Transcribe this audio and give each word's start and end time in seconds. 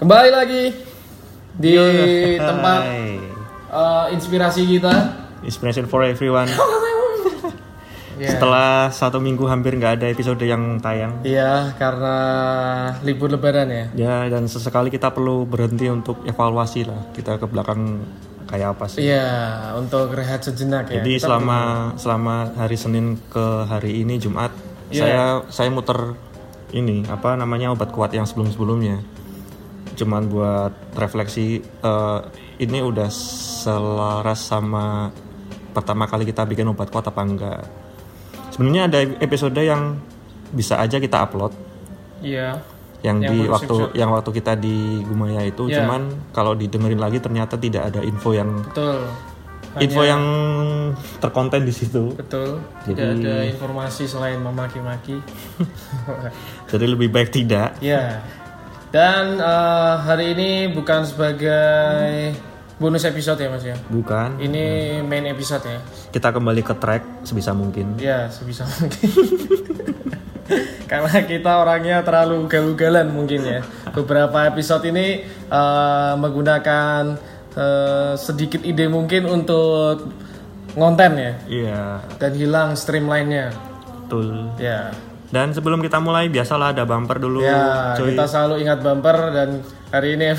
Kembali 0.00 0.32
lagi 0.32 0.72
di 1.60 1.76
Hai. 1.76 2.40
tempat 2.40 2.80
eh, 3.68 4.06
inspirasi 4.16 4.64
kita. 4.64 4.94
Inspiration 5.44 5.84
for 5.84 6.00
everyone. 6.08 6.48
Ya. 8.20 8.36
Setelah 8.36 8.92
satu 8.92 9.16
minggu 9.16 9.48
hampir 9.48 9.72
nggak 9.80 9.96
ada 9.96 10.12
episode 10.12 10.44
yang 10.44 10.76
tayang. 10.76 11.24
Iya, 11.24 11.72
karena 11.80 12.16
libur 13.00 13.32
lebaran 13.32 13.64
ya. 13.72 13.84
Ya 13.96 14.16
dan 14.28 14.44
sesekali 14.44 14.92
kita 14.92 15.08
perlu 15.08 15.48
berhenti 15.48 15.88
untuk 15.88 16.20
evaluasi 16.28 16.84
lah 16.84 17.00
kita 17.16 17.40
ke 17.40 17.48
belakang 17.48 18.04
kayak 18.44 18.76
apa 18.76 18.92
sih. 18.92 19.08
Iya, 19.08 19.24
untuk 19.72 20.12
rehat 20.12 20.44
sejenak 20.44 20.92
ya. 20.92 21.00
Jadi 21.00 21.16
selama 21.16 21.96
selama 21.96 22.52
hari 22.60 22.76
Senin 22.76 23.16
ke 23.32 23.64
hari 23.64 24.04
ini 24.04 24.20
Jumat 24.20 24.52
Iya. 24.92 25.00
saya 25.00 25.22
saya 25.48 25.68
muter 25.72 26.12
ini 26.76 27.08
apa 27.08 27.40
namanya 27.40 27.72
obat 27.72 27.88
kuat 27.88 28.12
yang 28.12 28.28
sebelum 28.28 28.52
sebelumnya. 28.52 29.00
Cuman 30.00 30.22
buat 30.26 30.72
refleksi 30.96 31.60
eh, 31.60 32.18
ini 32.58 32.80
udah 32.80 33.12
selaras 33.12 34.40
sama 34.40 35.12
pertama 35.70 36.08
kali 36.08 36.24
kita 36.24 36.42
bikin 36.42 36.64
obat 36.66 36.88
kuat 36.88 37.04
apa 37.04 37.20
enggak. 37.20 37.60
Sebenarnya 38.50 38.88
ada 38.88 38.98
episode 39.20 39.60
yang 39.60 40.00
bisa 40.50 40.80
aja 40.80 40.96
kita 40.96 41.22
upload 41.22 41.52
Iya. 42.20 42.58
yang, 43.00 43.22
Yang 43.22 43.28
di 43.28 43.36
waktu 43.46 43.74
yang 43.94 44.10
waktu 44.10 44.30
kita 44.34 44.52
di 44.56 45.00
Gumaya 45.04 45.44
itu 45.44 45.68
Iya. 45.68 45.84
cuman 45.84 46.02
kalau 46.32 46.52
didengerin 46.52 46.98
lagi 46.98 47.22
ternyata 47.22 47.54
tidak 47.54 47.88
ada 47.88 48.00
info 48.02 48.34
yang 48.34 48.50
Betul. 48.66 48.98
info 49.78 50.02
yang 50.02 50.22
terkonten 51.22 51.62
di 51.62 51.70
situ. 51.70 52.12
Betul. 52.18 52.58
Tidak 52.82 52.98
Jadi- 52.98 53.22
ada 53.22 53.34
informasi 53.46 54.04
selain 54.04 54.42
memaki-maki. 54.42 55.22
Jadi 56.74 56.86
lebih 56.88 57.08
baik 57.08 57.30
tidak. 57.30 57.78
Ya. 57.78 58.20
Dan 58.90 59.38
eh, 59.38 59.94
hari 60.02 60.34
ini 60.34 60.50
bukan 60.68 61.06
sebagai 61.06 62.34
bonus 62.76 63.06
episode 63.06 63.38
ya 63.38 63.48
Mas 63.48 63.62
ya. 63.62 63.76
Bukan. 63.86 64.42
Ini 64.42 64.64
main 65.04 65.30
episode 65.30 65.62
ya. 65.62 65.78
Kita 66.10 66.34
kembali 66.34 66.58
ke 66.60 66.74
track 66.74 67.22
sebisa 67.22 67.54
mungkin. 67.54 67.94
Ya, 68.02 68.26
sebisa 68.26 68.66
mungkin. 68.66 69.08
Karena 70.90 71.22
kita 71.22 71.62
orangnya 71.62 72.02
terlalu 72.02 72.50
ugal-ugalan 72.50 73.06
mungkin 73.14 73.46
ya. 73.46 73.60
Beberapa 73.94 74.50
episode 74.50 74.82
ini 74.90 75.22
eh, 75.28 76.12
menggunakan 76.18 77.14
eh, 77.54 78.12
sedikit 78.18 78.66
ide 78.66 78.90
mungkin 78.90 79.30
untuk 79.30 80.10
ngonten 80.70 81.12
ya 81.18 81.32
Iya, 81.50 81.82
dan 82.18 82.30
hilang 82.34 82.68
streamline-nya. 82.78 83.50
betul. 84.06 84.50
Ya. 84.58 84.90
Dan 85.30 85.54
sebelum 85.54 85.78
kita 85.78 86.02
mulai 86.02 86.26
biasalah 86.26 86.74
ada 86.74 86.82
bumper 86.82 87.22
dulu. 87.22 87.38
Ya, 87.46 87.94
cuy. 87.94 88.18
kita 88.18 88.26
selalu 88.26 88.66
ingat 88.66 88.82
bumper 88.82 89.30
dan 89.30 89.62
hari 89.94 90.18
ini 90.18 90.34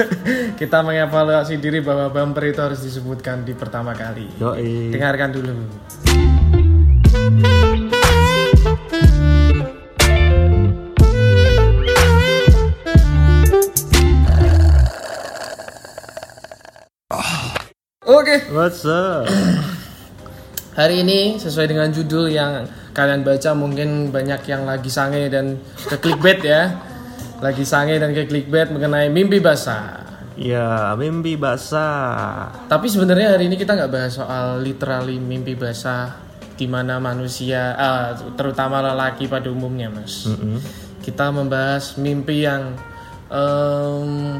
kita 0.60 0.84
mengevaluasi 0.84 1.56
diri 1.56 1.80
bahwa 1.80 2.12
bumper 2.12 2.52
itu 2.52 2.60
harus 2.60 2.84
disebutkan 2.84 3.40
di 3.48 3.56
pertama 3.56 3.96
kali. 3.96 4.28
Yoi. 4.36 4.92
Dengarkan 4.92 5.32
dulu. 5.32 5.64
Oke, 18.04 18.44
What's 18.52 18.84
up? 18.84 19.24
hari 20.76 21.00
ini 21.00 21.40
sesuai 21.40 21.72
dengan 21.72 21.88
judul 21.88 22.28
yang 22.28 22.68
kalian 22.94 23.26
baca 23.26 23.50
mungkin 23.58 24.14
banyak 24.14 24.46
yang 24.46 24.62
lagi 24.64 24.88
sange 24.88 25.26
dan 25.26 25.58
ke 25.90 25.98
clickbait 25.98 26.40
ya. 26.46 26.78
Lagi 27.42 27.66
sange 27.66 27.98
dan 27.98 28.14
ke 28.14 28.30
clickbait 28.30 28.70
mengenai 28.70 29.10
mimpi 29.10 29.42
basah. 29.42 30.06
Ya, 30.38 30.94
mimpi 30.94 31.34
basah. 31.34 32.50
Tapi 32.70 32.86
sebenarnya 32.86 33.34
hari 33.34 33.50
ini 33.50 33.58
kita 33.58 33.74
nggak 33.74 33.90
bahas 33.90 34.14
soal 34.14 34.62
literally 34.62 35.18
mimpi 35.18 35.58
basah 35.58 36.22
di 36.54 36.70
mana 36.70 37.02
manusia, 37.02 37.74
ah, 37.74 38.14
terutama 38.38 38.78
lelaki 38.78 39.26
pada 39.26 39.50
umumnya, 39.50 39.90
mas. 39.90 40.30
Mm-mm. 40.30 40.62
Kita 41.02 41.34
membahas 41.34 41.98
mimpi 41.98 42.46
yang 42.46 42.78
em, 43.26 44.38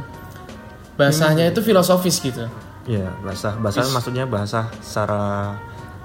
bahasanya 0.94 1.50
itu 1.50 1.58
filosofis 1.58 2.22
gitu. 2.22 2.46
Ya, 2.86 3.10
basah. 3.22 3.58
Basah 3.58 3.86
maksudnya 3.90 4.30
bahasa 4.30 4.70
secara 4.78 5.58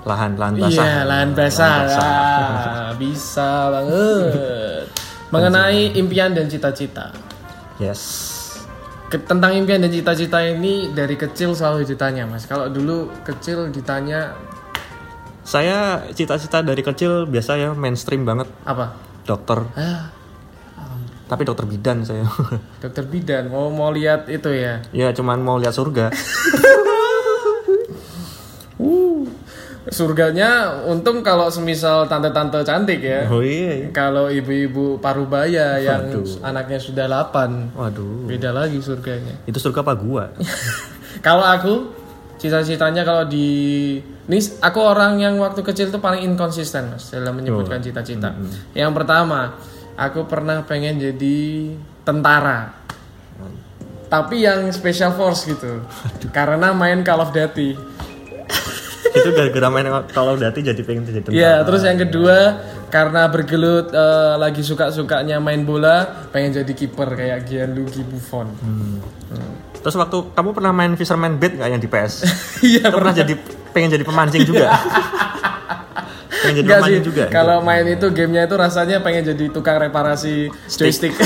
lahan, 0.04 0.36
lahan 0.36 0.56
basah. 0.56 0.86
Iya, 0.86 0.98
lahan 1.04 1.30
basah. 1.34 1.76
Ah, 1.92 2.90
bisa 2.96 3.68
banget. 3.70 4.86
Mengenai 5.30 5.94
impian 5.94 6.32
dan 6.32 6.48
cita-cita. 6.48 7.12
Yes. 7.78 8.36
Tentang 9.10 9.54
impian 9.54 9.82
dan 9.82 9.90
cita-cita 9.90 10.38
ini 10.40 10.94
dari 10.94 11.14
kecil 11.14 11.54
selalu 11.54 11.84
ditanya, 11.84 12.24
mas. 12.24 12.46
Kalau 12.46 12.70
dulu 12.70 13.10
kecil 13.24 13.70
ditanya 13.70 14.34
Saya 15.42 16.06
cita-cita 16.14 16.62
dari 16.62 16.86
kecil 16.86 17.26
biasa 17.26 17.58
ya 17.58 17.70
mainstream 17.74 18.22
banget 18.22 18.46
apa? 18.64 18.94
dokter. 19.26 19.66
Ah, 19.74 20.14
Tapi 21.26 21.42
dokter 21.42 21.66
bidan 21.66 22.02
saya. 22.02 22.26
Dokter 22.82 23.06
bidan 23.06 23.50
mau 23.50 23.70
mau 23.70 23.90
lihat 23.90 24.26
itu 24.26 24.50
ya. 24.50 24.82
ya, 24.90 25.10
cuman 25.10 25.42
mau 25.42 25.58
lihat 25.58 25.74
surga. 25.74 26.10
Surganya 29.90 30.82
untung 30.86 31.26
kalau 31.26 31.50
semisal 31.50 32.06
tante-tante 32.06 32.62
cantik 32.64 33.02
ya. 33.02 33.26
Oh 33.28 33.42
iya. 33.42 33.90
Kalau 33.90 34.30
ibu-ibu 34.30 34.98
parubaya 34.98 35.82
yang 35.82 36.10
Waduh. 36.14 36.46
anaknya 36.46 36.80
sudah 36.80 37.06
8 37.10 37.74
Waduh. 37.76 38.30
beda 38.30 38.54
lagi 38.54 38.78
surganya. 38.80 39.34
Itu 39.50 39.58
surga 39.58 39.82
apa 39.82 39.94
gua? 39.98 40.30
Kalau 41.26 41.44
aku 41.44 41.74
cita-citanya 42.40 43.04
kalau 43.04 43.28
di 43.28 44.00
nih 44.32 44.40
aku 44.64 44.80
orang 44.80 45.20
yang 45.20 45.36
waktu 45.44 45.60
kecil 45.60 45.92
tuh 45.92 46.00
paling 46.00 46.24
inkonsisten 46.24 46.96
mas 46.96 47.12
dalam 47.12 47.36
menyebutkan 47.36 47.84
cita-cita. 47.84 48.32
Yang 48.72 48.92
pertama, 48.96 49.60
aku 50.00 50.24
pernah 50.24 50.64
pengen 50.64 50.96
jadi 50.96 51.38
tentara. 52.08 52.72
Tapi 54.10 54.42
yang 54.42 54.72
special 54.74 55.14
force 55.14 55.46
gitu. 55.46 55.84
Karena 56.38 56.72
main 56.74 57.04
Call 57.04 57.22
of 57.22 57.36
Duty. 57.36 57.99
Itu 59.20 59.30
gara-gara 59.36 59.68
main 59.68 59.88
of 59.92 60.40
Duty 60.40 60.60
jadi 60.72 60.82
pengen 60.88 61.04
jadi 61.04 61.20
tentara. 61.20 61.36
Iya, 61.36 61.54
terus 61.68 61.82
yang 61.84 62.00
kedua 62.00 62.38
karena 62.90 63.28
bergelut 63.28 63.92
eh, 63.92 64.34
lagi 64.40 64.62
suka-sukanya 64.64 65.38
main 65.38 65.68
bola, 65.68 66.28
pengen 66.32 66.64
jadi 66.64 66.72
kiper 66.74 67.14
kayak 67.14 67.46
Gianluigi 67.46 68.02
Buffon. 68.08 68.50
Terus 69.80 69.96
waktu 69.96 70.18
kamu 70.36 70.50
pernah 70.52 70.72
main 70.76 70.92
Fisherman 71.00 71.40
Bait 71.40 71.56
nggak 71.56 71.70
yang 71.72 71.82
di 71.82 71.88
PS? 71.88 72.14
Iya, 72.68 72.92
Kamu 72.92 73.00
pernah 73.00 73.16
jadi 73.16 73.34
pengen 73.72 73.90
jadi 73.96 74.04
pemancing 74.04 74.44
juga? 74.44 74.68
pengen 76.40 76.56
jadi 76.64 76.68
sih. 76.68 76.76
pemancing 76.76 77.04
juga? 77.08 77.24
Kalau 77.32 77.64
main 77.64 77.86
itu 77.88 78.08
gamenya 78.12 78.48
itu 78.48 78.56
rasanya 78.60 79.00
pengen 79.00 79.24
jadi 79.32 79.46
tukang 79.52 79.80
reparasi 79.80 80.52
joystick. 80.68 81.16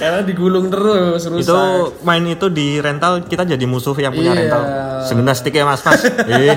Karena 0.00 0.24
digulung 0.24 0.66
terus 0.66 1.22
rusak. 1.22 1.44
itu 1.44 1.60
main 2.00 2.24
itu 2.24 2.48
di 2.48 2.80
rental 2.80 3.20
kita 3.22 3.44
jadi 3.44 3.60
musuh 3.62 3.92
yang 3.94 4.10
punya 4.10 4.32
Iya. 4.32 4.40
rental. 4.42 4.62
Segenap 5.04 5.36
stick 5.36 5.52
ya 5.52 5.62
mas 5.62 5.80
mas. 5.80 6.00
eh, 6.02 6.56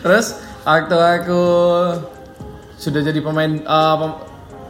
Terus 0.00 0.26
waktu 0.62 0.96
aku 0.96 1.42
sudah 2.76 3.00
jadi 3.02 3.20
pemain 3.20 3.50
eh, 3.52 3.96
pem- 3.98 4.18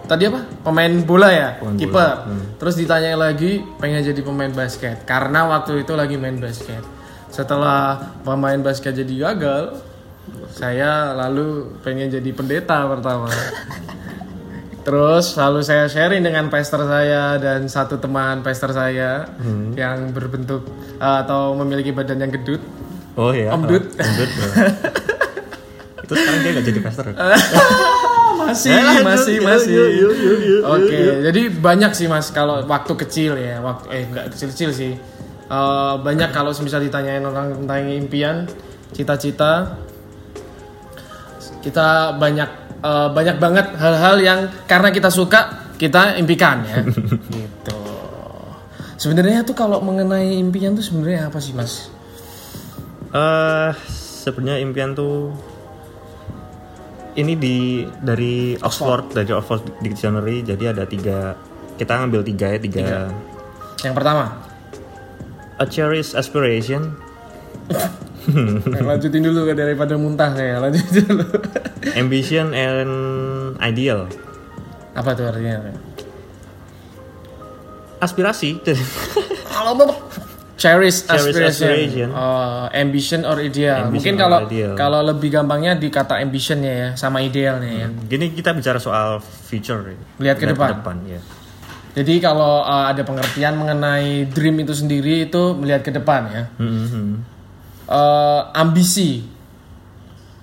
tadi 0.07 0.27
apa? 0.27 0.41
Pemain 0.63 0.93
bola 1.01 1.29
ya, 1.29 1.49
kiper. 1.77 2.27
Terus 2.57 2.75
ditanya 2.75 3.15
lagi 3.15 3.61
pengen 3.77 4.03
jadi 4.03 4.21
pemain 4.21 4.51
basket 4.51 5.05
karena 5.05 5.47
waktu 5.47 5.85
itu 5.85 5.93
lagi 5.93 6.17
main 6.17 6.37
basket. 6.37 6.83
Setelah 7.29 8.11
pemain 8.23 8.59
basket 8.59 8.91
jadi 8.97 9.31
gagal, 9.31 9.79
saya 10.51 11.15
lalu 11.15 11.77
pengen 11.81 12.11
jadi 12.11 12.31
pendeta 12.33 12.89
pertama. 12.89 13.31
Terus 14.81 15.37
lalu 15.37 15.61
saya 15.61 15.85
sharing 15.87 16.25
dengan 16.25 16.49
pastor 16.49 16.89
saya 16.89 17.37
dan 17.37 17.69
satu 17.69 18.01
teman 18.01 18.41
pastor 18.41 18.73
saya 18.73 19.29
yang 19.77 20.11
berbentuk 20.17 20.65
eh, 20.97 21.17
atau 21.23 21.53
memiliki 21.59 21.93
badan 21.93 22.21
yang 22.21 22.33
gedut. 22.33 22.63
oh 23.21 23.31
iya. 23.35 23.53
Om 23.53 23.69
Dut. 23.69 23.85
Om 23.93 24.13
Dut. 24.17 24.31
itu 26.01 26.13
sekarang 26.17 26.41
dia 26.43 26.51
nggak 26.57 26.67
jadi 26.67 26.81
pastor. 26.83 27.05
masih 28.41 28.73
Eh, 28.73 29.05
masih 29.05 29.35
yuk, 29.37 29.45
masih 29.47 29.75
oke 30.65 31.01
jadi 31.29 31.43
banyak 31.55 31.93
sih 31.93 32.09
mas 32.11 32.33
kalau 32.35 32.65
waktu 32.67 32.93
kecil 32.99 33.37
ya 33.37 33.61
waktu 33.63 33.87
eh 33.95 34.03
nggak 34.11 34.33
kecil 34.33 34.49
kecil 34.51 34.71
sih 34.75 34.93
Eh, 35.51 35.95
banyak 36.07 36.31
kalau 36.31 36.55
misal 36.63 36.79
ditanyain 36.79 37.27
orang 37.27 37.51
tentang 37.51 37.83
impian 37.91 38.47
cita-cita 38.95 39.75
kita 41.59 42.15
banyak 42.23 42.47
eh, 42.81 43.09
banyak 43.13 43.37
banget 43.37 43.67
hal-hal 43.77 44.17
yang 44.21 44.41
karena 44.65 44.89
kita 44.93 45.09
suka 45.13 45.73
kita 45.81 46.17
impikan 46.21 46.65
ya. 46.65 46.85
Gitu. 47.37 47.79
Sebenarnya 49.01 49.49
tuh 49.49 49.57
kalau 49.57 49.81
mengenai 49.81 50.37
impian 50.37 50.77
tuh 50.77 50.85
sebenarnya 50.85 51.33
apa 51.33 51.41
sih 51.41 51.57
mas? 51.57 51.89
Eh 53.17 53.73
sebenarnya 54.21 54.61
impian 54.61 54.93
tuh 54.93 55.33
ini 57.17 57.35
di 57.35 57.83
dari 58.05 58.55
Oxford 58.61 59.17
dari 59.17 59.33
Oxford 59.33 59.81
Dictionary. 59.81 60.45
Jadi 60.45 60.65
ada 60.69 60.85
tiga 60.85 61.35
kita 61.81 61.97
ngambil 61.97 62.21
tiga 62.29 62.47
ya 62.53 62.59
tiga. 62.61 63.09
Yang 63.81 63.95
pertama, 63.97 64.25
A 65.57 65.65
cherished 65.65 66.13
aspiration, 66.13 66.93
Eh, 68.29 68.85
lanjutin 68.85 69.25
dulu 69.25 69.49
daripada 69.57 69.97
muntah 69.97 70.33
ya. 70.37 70.61
Lanjutin 70.61 71.05
dulu. 71.09 71.25
ambition 71.97 72.53
and 72.53 72.93
ideal. 73.65 74.05
Apa 74.93 75.17
tuh 75.17 75.31
artinya? 75.31 75.73
Aspirasi. 78.01 78.61
Kalau 79.51 79.73
cherish 80.61 81.09
Cherish 81.09 81.09
aspiration, 81.09 81.49
aspiration. 81.49 82.09
Oh, 82.13 82.69
ambition 82.69 83.21
or 83.25 83.41
ideal. 83.41 83.89
Ambition 83.89 83.93
Mungkin 83.97 84.15
kalau 84.21 84.39
kalau 84.77 85.01
lebih 85.01 85.33
gampangnya 85.33 85.73
di 85.81 85.89
kata 85.89 86.21
ambitionnya 86.21 86.73
ya, 86.73 86.89
sama 87.01 87.25
idealnya 87.25 87.73
ya. 87.73 87.89
Gini 87.89 88.37
kita 88.37 88.53
bicara 88.53 88.77
soal 88.77 89.25
future. 89.25 89.97
Lihat 90.21 90.37
ke 90.37 90.47
depan. 90.53 91.01
ya. 91.09 91.21
Jadi 91.91 92.23
kalau 92.23 92.63
uh, 92.63 92.87
ada 92.87 93.03
pengertian 93.03 93.59
mengenai 93.59 94.31
dream 94.31 94.63
itu 94.63 94.71
sendiri 94.71 95.27
itu 95.27 95.59
melihat 95.59 95.83
ke 95.83 95.91
depan 95.91 96.23
ya. 96.31 96.43
Mhm. 96.61 97.40
Eh, 97.91 98.41
ambisi. 98.55 99.27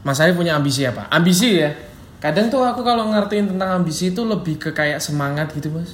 Mas 0.03 0.19
Arif 0.19 0.35
punya 0.35 0.55
ambisi 0.55 0.83
apa? 0.83 1.07
Ambisi 1.07 1.57
ya. 1.57 1.71
Kadang 2.17 2.47
tuh 2.47 2.59
aku 2.61 2.81
kalau 2.81 3.07
ngertiin 3.07 3.55
tentang 3.55 3.77
ambisi 3.77 4.09
itu 4.09 4.23
lebih 4.23 4.57
ke 4.57 4.69
kayak 4.71 4.99
semangat 4.99 5.53
gitu 5.53 5.69
mas. 5.69 5.93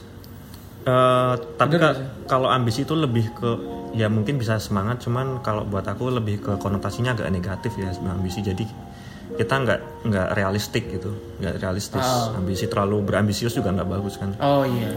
Eh, 0.84 1.34
tapi 1.56 1.78
ka- 1.78 1.96
kalau 2.26 2.48
ambisi 2.48 2.84
itu 2.84 2.92
lebih 2.92 3.32
ke 3.32 3.50
ya 3.94 4.10
mungkin 4.10 4.36
bisa 4.36 4.58
semangat 4.58 5.00
cuman 5.00 5.40
kalau 5.40 5.64
buat 5.64 5.86
aku 5.86 6.10
lebih 6.12 6.42
ke 6.42 6.52
konotasinya 6.58 7.14
agak 7.14 7.30
negatif 7.30 7.72
ya 7.78 7.94
ambisi 8.04 8.42
jadi 8.42 8.66
kita 9.38 9.54
nggak 9.54 9.80
nggak 10.04 10.28
realistik 10.34 10.90
gitu 10.90 11.14
nggak 11.40 11.62
realistis 11.62 12.02
Ah. 12.02 12.34
ambisi 12.36 12.66
terlalu 12.66 13.06
berambisius 13.06 13.54
juga 13.54 13.70
nggak 13.70 13.86
bagus 13.88 14.18
kan 14.18 14.34
Oh 14.42 14.66
iya. 14.66 14.90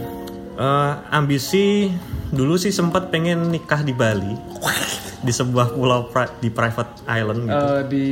Eh, 0.57 0.91
ambisi 1.11 1.93
dulu 2.27 2.57
sih 2.57 2.71
sempat 2.71 3.07
pengen 3.07 3.47
nikah 3.47 3.79
di 3.79 3.93
Bali 3.93 4.33
di 5.19 5.29
sebuah 5.29 5.69
pulau 5.71 6.09
pri- 6.09 6.33
di 6.35 6.49
private 6.49 7.05
island 7.05 7.45
gitu 7.45 7.53
Eh, 7.53 7.81
di 7.85 8.03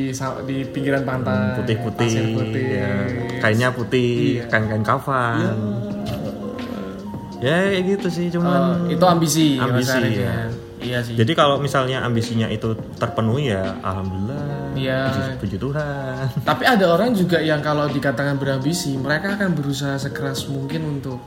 di 0.46 0.58
pinggiran 0.64 1.02
pantai. 1.02 1.58
putih-putih 1.58 2.06
pasir 2.08 2.26
putih. 2.32 2.66
ya, 2.72 2.90
kainnya 3.40 3.70
putih 3.72 4.10
Iya. 4.38 4.46
kain-kain 4.48 4.82
kafan 4.82 5.42
ya 7.38 7.56
kayak 7.68 7.84
gitu 7.92 8.08
sih 8.10 8.28
cuman 8.30 8.88
Eh, 8.88 8.94
itu 8.94 9.06
ambisi. 9.06 9.48
Mas 9.56 9.66
Ambisi, 9.68 10.02
ya. 10.16 10.24
ya. 10.24 10.38
Iya 10.78 11.00
sih. 11.02 11.14
Jadi 11.16 11.32
kalau 11.34 11.58
misalnya 11.58 11.98
ambisinya 12.00 12.46
itu 12.48 12.78
terpenuhi 12.96 13.50
ya 13.50 13.74
alhamdulillah. 13.80 14.70
Iya. 14.76 15.00
Puji, 15.08 15.22
puji 15.42 15.58
Tuhan. 15.58 16.26
Tapi 16.42 16.64
ada 16.64 16.86
orang 16.88 17.10
juga 17.12 17.42
yang 17.42 17.58
kalau 17.60 17.86
dikatakan 17.88 18.38
berambisi, 18.38 18.94
mereka 18.96 19.34
akan 19.36 19.50
berusaha 19.52 19.98
sekeras 19.98 20.46
mungkin 20.46 20.86
untuk 20.92 21.18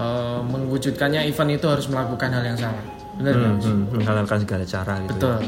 eh, 0.00 0.38
mewujudkannya 0.42 1.20
event 1.28 1.50
itu 1.52 1.66
harus 1.68 1.86
melakukan 1.86 2.32
hal 2.32 2.42
yang 2.42 2.56
sama. 2.56 2.80
Benar? 3.14 3.34
Hmm, 3.36 3.56
hmm, 3.60 3.82
menghalalkan 3.94 4.38
segala 4.40 4.64
cara 4.64 4.94
gitu. 5.04 5.12
Betul. 5.14 5.38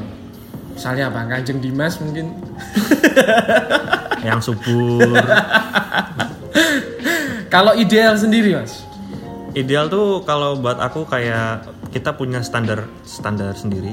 Misalnya 0.72 1.04
apa? 1.08 1.20
Kanjeng 1.26 1.58
Dimas 1.58 1.94
mungkin. 1.98 2.26
Yang 4.22 4.52
subur. 4.52 5.18
Kalau 7.52 7.74
ideal 7.74 8.14
sendiri, 8.16 8.56
Mas. 8.56 8.86
Ideal 9.52 9.92
tuh 9.92 10.24
kalau 10.24 10.56
buat 10.56 10.80
aku 10.80 11.04
kayak 11.04 11.68
kita 11.92 12.16
punya 12.16 12.40
standar 12.40 12.88
standar 13.04 13.52
sendiri 13.52 13.92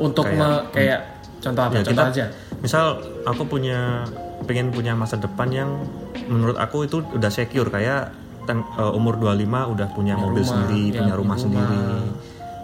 Untuk 0.00 0.24
kayak, 0.24 0.40
me- 0.40 0.64
kayak 0.72 1.00
contoh 1.44 1.60
apa? 1.60 1.72
ya, 1.76 1.82
contoh 1.84 1.92
kita- 1.92 2.08
aja. 2.08 2.24
Misal 2.64 2.84
aku 3.28 3.44
punya 3.44 4.08
pengen 4.48 4.72
punya 4.72 4.96
masa 4.96 5.20
depan 5.20 5.52
yang 5.52 5.84
menurut 6.24 6.56
aku 6.56 6.88
itu 6.88 7.04
udah 7.04 7.28
secure 7.28 7.68
kayak 7.68 8.08
ten- 8.46 8.64
eh, 8.64 8.92
umur 8.92 9.14
25 9.16 9.36
udah 9.68 9.88
punya 9.90 10.14
mobil 10.14 10.40
rumah, 10.40 10.50
sendiri, 10.56 10.82
ya, 10.88 11.00
punya 11.00 11.14
rumah 11.14 11.36
rumah. 11.36 11.36
sendiri. 11.36 11.80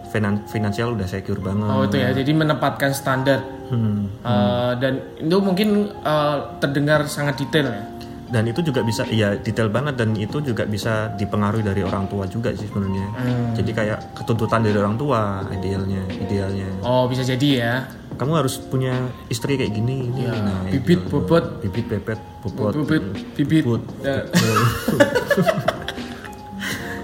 Finan- 0.09 0.45
finansial 0.47 0.93
udah 0.93 1.07
secure 1.07 1.41
banget. 1.41 1.67
Oh 1.67 1.83
itu 1.83 1.97
ya. 1.97 2.13
Jadi 2.13 2.33
menempatkan 2.33 2.93
standar 2.93 3.41
Hmm. 3.65 4.05
Eh, 4.21 4.73
dan 4.77 4.93
itu 5.17 5.37
mungkin 5.39 5.69
eh, 5.91 6.37
terdengar 6.59 7.05
sangat 7.07 7.37
detail 7.39 7.67
ya. 7.67 7.85
dan 8.29 8.45
itu 8.47 8.61
juga 8.63 8.81
bisa 8.81 9.05
iya 9.07 9.33
detail 9.35 9.69
banget 9.69 9.93
dan 9.95 10.13
itu 10.15 10.41
juga 10.41 10.65
bisa 10.65 10.93
dipengaruhi 11.13 11.61
dari 11.63 11.81
orang 11.81 12.05
tua 12.07 12.25
juga 12.25 12.49
sih 12.51 12.65
sebenarnya 12.65 13.05
Hmm. 13.13 13.53
jadi 13.53 13.71
kayak 13.71 13.99
ketuntutan 14.15 14.61
dari 14.61 14.73
orang 14.75 14.97
tua 14.97 15.21
idealnya 15.51 16.01
idealnya 16.11 16.65
Oh 16.83 17.05
bisa 17.07 17.21
jadi 17.23 17.49
ya. 17.55 17.75
kamu 18.15 18.33
harus 18.35 18.57
punya 18.59 18.97
istri 19.29 19.57
kayak 19.57 19.73
gini 19.75 20.09
ini 20.09 20.23
Ya, 20.23 20.33
nah, 20.39 20.65
bibit, 20.65 21.05
bobot. 21.07 21.61
bibit 21.61 21.85
bebet 21.87 22.17
bobot 22.41 22.73
Bibit, 22.79 23.05
bibit. 23.37 23.63
Bobot. 23.63 23.85
Ya. 24.01 24.25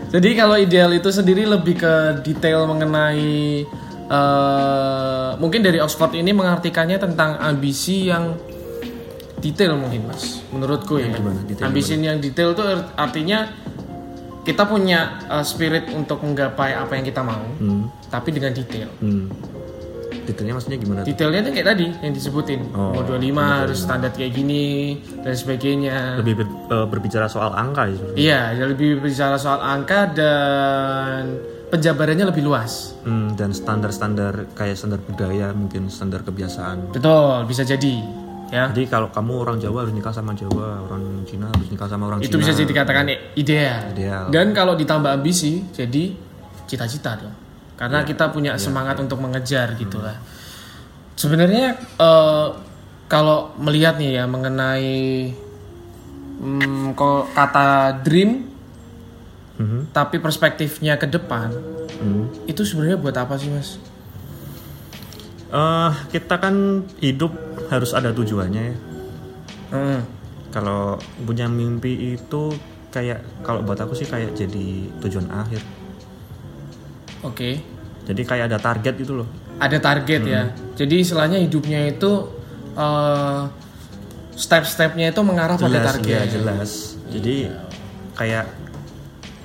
Jadi 0.08 0.28
kalau 0.32 0.56
ideal 0.56 0.88
itu 0.96 1.12
sendiri 1.12 1.44
lebih 1.44 1.76
ke 1.76 2.24
detail 2.24 2.64
mengenai 2.64 3.64
eh, 4.08 5.30
mungkin 5.36 5.60
dari 5.60 5.78
Oxford 5.84 6.16
ini 6.16 6.32
mengartikannya 6.32 6.96
tentang 6.96 7.36
ambisi 7.36 8.08
yang 8.08 8.32
detail 9.38 9.76
mungkin 9.76 10.08
mas, 10.08 10.40
menurutku 10.50 10.96
ya. 10.98 11.12
gimana? 11.12 11.44
Detail 11.44 11.68
ambisi 11.68 11.94
yang 12.00 12.18
detail 12.18 12.56
itu 12.56 12.64
artinya 12.96 13.52
kita 14.48 14.64
punya 14.64 15.20
eh, 15.28 15.44
spirit 15.44 15.92
untuk 15.92 16.24
menggapai 16.24 16.72
apa 16.72 16.92
yang 16.96 17.04
kita 17.04 17.20
mau, 17.20 17.44
hmm. 17.60 18.08
tapi 18.08 18.32
dengan 18.32 18.56
detail. 18.56 18.88
Hmm. 19.04 19.28
Detailnya 20.28 20.54
maksudnya 20.54 20.76
gimana 20.76 20.98
tuh? 21.00 21.08
Detailnya 21.08 21.40
itu 21.40 21.50
kayak 21.50 21.68
tadi 21.68 21.86
yang 21.98 22.12
disebutin, 22.12 22.60
Oh, 22.70 22.92
umur 22.92 23.04
25 23.08 23.44
harus 23.58 23.78
standar 23.80 24.10
kayak 24.12 24.32
gini 24.32 24.66
dan 25.18 25.32
sebagainya. 25.32 26.20
lebih 26.20 26.34
ber- 26.36 26.52
eh, 26.68 26.86
berbicara 26.86 27.26
soal 27.26 27.50
angka 27.50 27.88
ya. 27.88 27.98
Iya, 28.14 28.40
ya 28.54 28.64
lebih 28.66 29.00
bicara 29.00 29.34
soal 29.34 29.58
angka 29.58 30.12
dan 30.12 31.40
penjabarannya 31.68 32.28
lebih 32.28 32.42
luas. 32.42 32.92
Hmm, 33.02 33.32
dan 33.34 33.50
standar-standar 33.50 34.52
kayak 34.52 34.76
standar 34.76 35.00
budaya 35.00 35.50
mungkin 35.50 35.88
standar 35.88 36.20
kebiasaan 36.20 36.92
Betul, 36.92 37.48
bisa 37.48 37.64
jadi. 37.64 37.96
Ya, 38.48 38.72
jadi 38.72 38.88
kalau 38.88 39.08
kamu 39.08 39.32
orang 39.38 39.56
Jawa 39.58 39.84
harus 39.84 39.92
nikah 39.92 40.08
sama 40.08 40.32
Jawa 40.32 40.80
orang 40.82 41.20
Cina 41.24 41.52
harus 41.52 41.68
nikah 41.68 41.84
sama 41.84 42.08
orang 42.08 42.20
itu 42.20 42.32
Cina 42.32 42.40
bisa 42.40 42.52
jadi 42.54 42.64
dikatakan 42.66 43.04
ideal. 43.34 43.92
Ideal. 43.92 44.24
Dan 44.28 44.52
kalau 44.52 44.72
ditambah 44.72 45.08
ambisi, 45.10 45.68
jadi 45.68 46.16
cita-cita 46.64 47.16
dong. 47.16 47.47
Karena 47.78 48.02
kita 48.02 48.34
punya 48.34 48.58
semangat 48.58 48.98
untuk 48.98 49.22
mengejar 49.22 49.78
gitu 49.78 50.02
lah. 50.02 50.18
Sebenarnya 51.14 51.78
eh, 51.78 52.48
kalau 53.06 53.54
melihat 53.56 53.96
nih 53.96 54.18
ya 54.18 54.24
mengenai 54.26 55.30
hmm, 56.38 56.94
kalau 56.94 57.26
kata 57.30 57.98
dream, 58.02 58.46
Mhm. 59.58 59.90
tapi 59.90 60.22
perspektifnya 60.22 60.94
ke 60.94 61.10
depan, 61.10 61.50
Hmm. 61.98 62.30
itu 62.46 62.62
sebenarnya 62.62 62.94
buat 62.94 63.16
apa 63.18 63.34
sih 63.34 63.50
mas? 63.50 63.82
Eh, 65.48 65.90
kita 66.12 66.38
kan 66.38 66.86
hidup 67.00 67.32
harus 67.72 67.90
ada 67.90 68.12
tujuannya 68.14 68.62
ya. 68.62 68.76
Hmm. 69.72 70.00
Kalau 70.52 70.96
punya 71.24 71.50
mimpi 71.50 72.14
itu 72.14 72.54
kayak 72.88 73.20
kalau 73.42 73.64
buat 73.64 73.80
aku 73.80 73.96
sih 73.96 74.06
kayak 74.06 74.36
jadi 74.36 74.92
tujuan 75.02 75.28
akhir. 75.28 75.60
Oke. 77.22 77.58
Jadi 78.04 78.22
kayak 78.24 78.44
ada 78.48 78.58
target 78.58 78.94
itu 78.98 79.12
loh. 79.14 79.28
ada 79.58 79.74
target 79.76 80.22
ya. 80.22 80.42
Jadi 80.78 81.02
istilahnya 81.02 81.42
hidupnya 81.42 81.90
itu 81.90 82.30
eh, 82.72 83.42
step-stepnya 84.32 85.10
itu 85.10 85.20
mengarah 85.20 85.58
pada 85.58 85.82
Jelas, 85.82 85.86
target. 85.92 86.06
iya, 86.06 86.22
jelas. 86.30 86.70
Jadi 87.10 87.36
kayak 88.14 88.46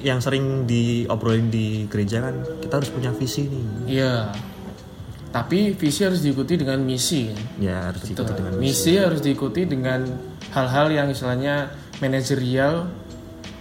yang 0.03 0.19
sering 0.19 0.67
diobrolin 0.67 1.47
di 1.47 1.87
gereja 1.89 2.21
kan 2.21 2.35
kita 2.61 2.73
harus 2.77 2.91
punya 2.91 3.09
visi 3.09 3.49
nih. 3.49 3.65
Iya. 3.89 4.15
Tapi 5.33 5.73
visi 5.73 6.05
harus 6.05 6.21
diikuti 6.21 6.61
dengan 6.61 6.77
misi. 6.77 7.33
kan? 7.33 7.41
Ya 7.57 7.77
harus 7.89 8.05
diikuti 8.05 8.31
dengan 8.37 8.53
Misi 8.61 8.93
harus 9.01 9.17
diikuti 9.17 9.61
dengan 9.65 10.05
hal-hal 10.53 10.93
yang 10.93 11.09
istilahnya 11.09 11.73
manajerial, 11.97 12.85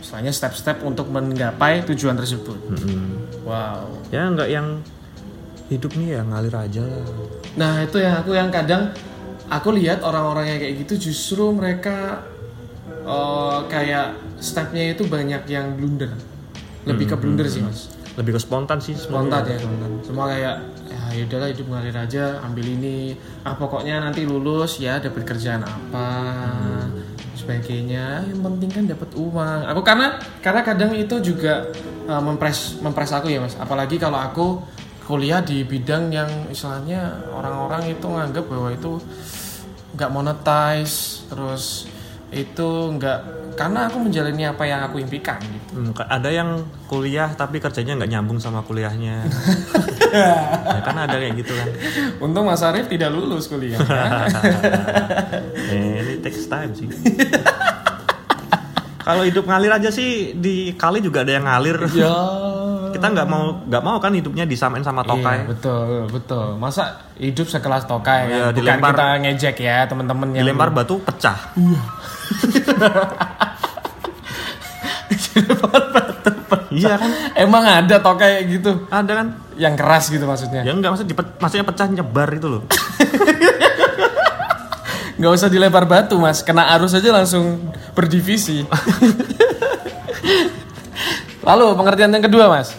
istilahnya 0.04 0.37
step-step 0.37 0.85
untuk 0.85 1.09
menggapai 1.09 1.81
tujuan 1.88 2.12
tersebut. 2.12 2.61
Mm-mm. 2.69 3.22
Wow. 3.42 3.90
Ya 4.14 4.30
nggak 4.30 4.49
yang 4.50 4.82
hidup 5.72 5.92
nih 5.96 6.18
ya 6.18 6.22
ngalir 6.22 6.54
aja. 6.54 6.84
Nah 7.56 7.80
itu 7.82 7.96
yang 7.99 8.20
aku 8.20 8.37
yang 8.37 8.50
kadang 8.52 8.92
aku 9.49 9.72
lihat 9.76 10.00
orang-orang 10.04 10.56
yang 10.56 10.58
kayak 10.61 10.75
gitu 10.84 11.11
justru 11.11 11.49
mereka 11.52 12.25
eh, 13.04 13.58
kayak 13.68 14.16
stepnya 14.42 14.92
itu 14.92 15.06
banyak 15.06 15.42
yang 15.46 15.78
blunder, 15.78 16.11
lebih 16.82 17.14
ke 17.14 17.16
blunder 17.16 17.46
sih 17.46 17.62
mas, 17.62 17.92
Lebih 18.18 18.37
ke 18.37 18.40
spontan 18.42 18.82
sih 18.82 18.92
spontan 18.99 19.46
ya, 19.46 19.56
semua 20.02 20.26
kayak 20.34 20.56
ya 20.90 21.02
yaudahlah 21.22 21.49
hidup 21.54 21.66
ngalir 21.70 21.94
aja, 21.94 22.42
ambil 22.42 22.66
ini, 22.66 23.14
ah 23.46 23.54
pokoknya 23.54 24.02
nanti 24.02 24.26
lulus 24.26 24.82
ya 24.82 24.99
dapat 24.99 25.22
kerjaan 25.22 25.62
apa, 25.62 26.11
sebagainya, 27.38 28.26
yang 28.26 28.40
penting 28.42 28.70
kan 28.72 28.84
dapat 28.90 29.11
uang. 29.14 29.61
Aku 29.70 29.80
karena 29.87 30.18
karena 30.42 30.61
kadang 30.66 30.90
itu 30.92 31.16
juga 31.22 31.70
eh, 32.12 32.21
mempres 32.21 32.76
mempres 32.85 33.11
aku 33.16 33.33
ya 33.33 33.40
mas, 33.40 33.57
apalagi 33.57 33.97
kalau 33.97 34.21
aku 34.21 34.61
kuliah 35.09 35.40
di 35.40 35.64
bidang 35.64 36.12
yang 36.12 36.31
istilahnya 36.52 37.26
orang-orang 37.33 37.90
itu 37.90 38.07
nganggap 38.07 38.45
bahwa 38.47 38.69
itu 38.71 39.00
nggak 39.97 40.11
monetize 40.12 41.26
terus 41.28 41.90
itu 42.33 42.69
nggak 42.97 43.42
karena 43.52 43.92
aku 43.92 44.00
menjalani 44.00 44.49
apa 44.49 44.64
yang 44.64 44.81
aku 44.88 45.04
impikan 45.04 45.37
gitu. 45.45 45.73
Hmm, 45.76 45.92
ada 46.09 46.33
yang 46.33 46.64
kuliah 46.88 47.28
tapi 47.37 47.61
kerjanya 47.61 48.00
nggak 48.00 48.11
nyambung 48.16 48.40
sama 48.40 48.64
kuliahnya. 48.64 49.28
ya 50.76 50.81
kan 50.81 50.97
ada 50.97 51.16
kayak 51.21 51.37
gitu 51.37 51.52
kan. 51.52 51.69
Untung 52.25 52.49
Mas 52.49 52.64
Arief 52.64 52.88
tidak 52.88 53.12
lulus 53.12 53.52
kuliah. 53.52 53.76
eh, 55.73 56.00
ini 56.00 56.25
takes 56.25 56.49
time 56.49 56.73
sih. 56.73 56.88
Kalau 59.02 59.23
hidup 59.23 59.44
ngalir 59.44 59.73
aja 59.73 59.90
sih 59.90 60.11
di 60.32 60.73
kali 60.73 60.99
juga 60.99 61.23
ada 61.23 61.32
yang 61.32 61.44
ngalir. 61.44 61.76
ya. 61.92 62.11
Kita 62.94 63.06
nggak 63.09 63.25
mau 63.25 63.64
nggak 63.64 63.82
mau 63.82 63.97
kan 63.97 64.12
hidupnya 64.12 64.44
disamain 64.44 64.80
sama 64.80 65.00
tokai. 65.02 65.42
Iya, 65.42 65.49
betul, 65.49 65.88
betul. 66.09 66.47
Masa 66.56 67.09
hidup 67.16 67.49
sekelas 67.49 67.85
tokai 67.85 68.28
Iya, 68.28 68.28
kan? 68.28 68.38
Bukan 68.44 68.56
dilempar- 68.59 68.92
kita 68.92 69.06
ngejek 69.18 69.56
ya 69.59 69.78
teman-teman 69.87 70.28
yang 70.32 70.44
Dilempar 70.44 70.68
batu 70.71 71.00
pecah. 71.00 71.38
Iya 76.73 76.97
kan? 76.97 77.11
Emang 77.37 77.64
ada 77.64 78.00
tokai 78.00 78.49
gitu 78.49 78.88
Ada 78.88 79.12
kan? 79.14 79.26
yang 79.56 79.76
keras 79.76 80.09
gitu 80.09 80.25
maksudnya. 80.25 80.64
Ya 80.64 80.73
enggak 80.73 80.97
maksud 80.97 81.06
maksudnya 81.38 81.66
pecah 81.68 81.87
nyebar 81.87 82.28
itu 82.32 82.49
loh. 82.49 82.62
nggak 85.23 85.33
usah 85.33 85.47
dilempar 85.47 85.87
batu 85.87 86.19
mas 86.19 86.43
kena 86.43 86.67
arus 86.75 86.93
aja 86.93 87.14
langsung 87.14 87.62
berdivisi 87.95 88.67
lalu 91.43 91.64
pengertian 91.73 92.11
yang 92.11 92.25
kedua 92.25 92.50
mas 92.50 92.75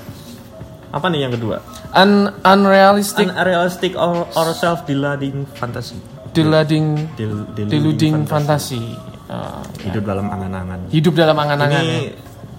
Apa 0.91 1.09
nih 1.09 1.25
yang 1.25 1.33
kedua? 1.33 1.57
Un 1.91 2.29
unrealistic 2.43 3.25
Unrealistic 3.25 3.95
or, 3.95 4.29
or 4.29 4.47
self 4.53 4.83
deluding 4.83 5.49
fantasy. 5.53 5.97
deluding 6.31 7.09
Del, 7.15 7.49
deluding 7.55 8.27
fantasi 8.27 8.93
Uh, 9.23 9.63
Hidup 9.81 10.03
dalam 10.03 10.27
angan-angan. 10.27 10.91
hidup 10.91 11.15
dalam 11.15 11.33
angan-angan 11.33 11.79
ya. 11.79 11.81
Ini 11.81 11.99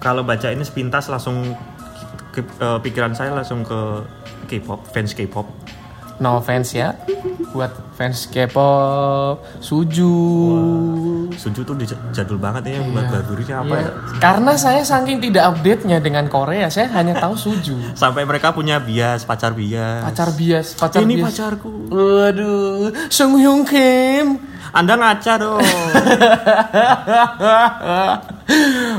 kalau 0.00 0.24
baca 0.24 0.48
ini 0.48 0.64
sepintas 0.64 1.06
langsung 1.06 1.54
ke, 2.32 2.40
ke- 2.40 2.80
pikiran 2.82 3.12
saya 3.12 3.30
langsung 3.30 3.62
ke 3.62 4.02
K-pop, 4.48 4.82
fans 4.90 5.12
K-pop. 5.12 5.44
No 6.16 6.38
offense 6.38 6.72
ya 6.72 6.94
buat 7.50 7.70
fans 7.92 8.26
K-pop 8.26 9.38
Suju 9.58 10.14
Suju 11.32 11.60
tuh 11.62 11.74
di- 11.74 11.86
jadul 12.10 12.36
banget 12.36 12.66
ya 12.68 12.82
buat 12.84 13.06
Burberry-nya 13.06 13.56
apa 13.60 13.70
Iya. 13.72 13.82
ya? 13.84 13.90
karena 14.18 14.52
saya 14.54 14.82
saking 14.82 15.18
tidak 15.20 15.54
update-nya 15.54 15.98
dengan 15.98 16.26
Korea 16.26 16.66
saya 16.66 16.90
hanya 16.92 17.14
tahu 17.16 17.34
Suju 17.34 17.74
Sampai 17.94 18.22
mereka 18.22 18.50
punya 18.50 18.78
bias, 18.78 19.22
pacar 19.22 19.52
bias. 19.52 20.02
pacar 20.04 20.30
bias 20.32 20.66
pacar 20.74 21.00
ini 21.00 21.14
bias 21.16 21.30
pacarku. 21.30 21.70
waduh 21.88 22.90
Sung 23.08 23.34
Hyun 23.36 23.62
Kim 23.62 24.26
Anda 24.74 24.98
ngaca 24.98 25.32
dong. 25.38 25.62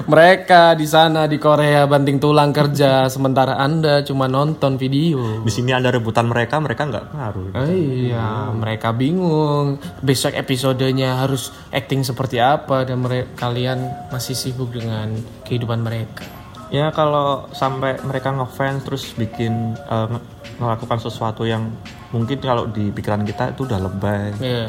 Mereka 0.05 0.74
di 0.74 0.88
sana 0.88 1.27
di 1.27 1.36
Korea 1.36 1.84
banting 1.84 2.17
tulang 2.17 2.50
kerja 2.50 3.05
sementara 3.08 3.58
Anda 3.58 4.00
cuma 4.01 4.25
nonton 4.25 4.75
video. 4.75 5.44
di 5.44 5.51
sini 5.51 5.70
ada 5.70 5.91
rebutan 5.91 6.25
mereka, 6.25 6.58
mereka 6.58 6.88
nggak 6.88 7.05
ngaruh. 7.12 7.50
Oh 7.53 7.70
iya, 7.70 8.27
mereka 8.51 8.89
bingung. 8.91 9.75
Besok 10.00 10.34
episodenya 10.34 11.20
harus 11.20 11.51
acting 11.70 12.01
seperti 12.01 12.39
apa 12.39 12.84
dan 12.84 13.03
mereka 13.03 13.27
kalian 13.38 13.84
masih 14.10 14.34
sibuk 14.34 14.72
dengan 14.72 15.12
kehidupan 15.44 15.84
mereka. 15.84 16.24
Ya 16.72 16.89
kalau 16.89 17.46
sampai 17.51 18.01
mereka 18.01 18.32
ngefans 18.32 18.82
terus 18.82 19.13
bikin 19.13 19.77
nge- 19.77 20.24
melakukan 20.55 20.98
sesuatu 20.98 21.44
yang 21.44 21.70
mungkin 22.10 22.39
kalau 22.39 22.65
di 22.65 22.89
pikiran 22.89 23.22
kita 23.22 23.51
itu 23.51 23.63
udah 23.63 23.79
lebay. 23.82 24.34
Iya, 24.39 24.65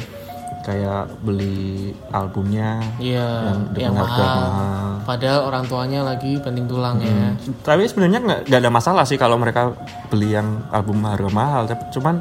Kayak 0.66 1.06
beli 1.22 1.94
albumnya 2.10 2.82
iya, 2.98 3.54
yang 3.54 3.70
yang, 3.70 3.94
dengan 3.94 4.02
harga 4.02 4.18
mahal. 4.18 4.36
mahal. 4.50 4.90
Padahal 5.06 5.40
orang 5.46 5.64
tuanya 5.70 6.00
lagi 6.02 6.32
banting 6.42 6.66
tulang 6.66 6.98
ya. 6.98 7.38
Tapi 7.62 7.86
sebenarnya 7.86 8.18
nggak 8.18 8.40
nggak 8.50 8.60
ada 8.66 8.70
masalah 8.74 9.04
sih 9.06 9.14
kalau 9.14 9.38
mereka 9.38 9.74
beli 10.10 10.34
yang 10.34 10.66
album 10.74 11.06
harga 11.06 11.30
mahal. 11.30 11.62
Tapi 11.70 11.82
cuman 11.94 12.18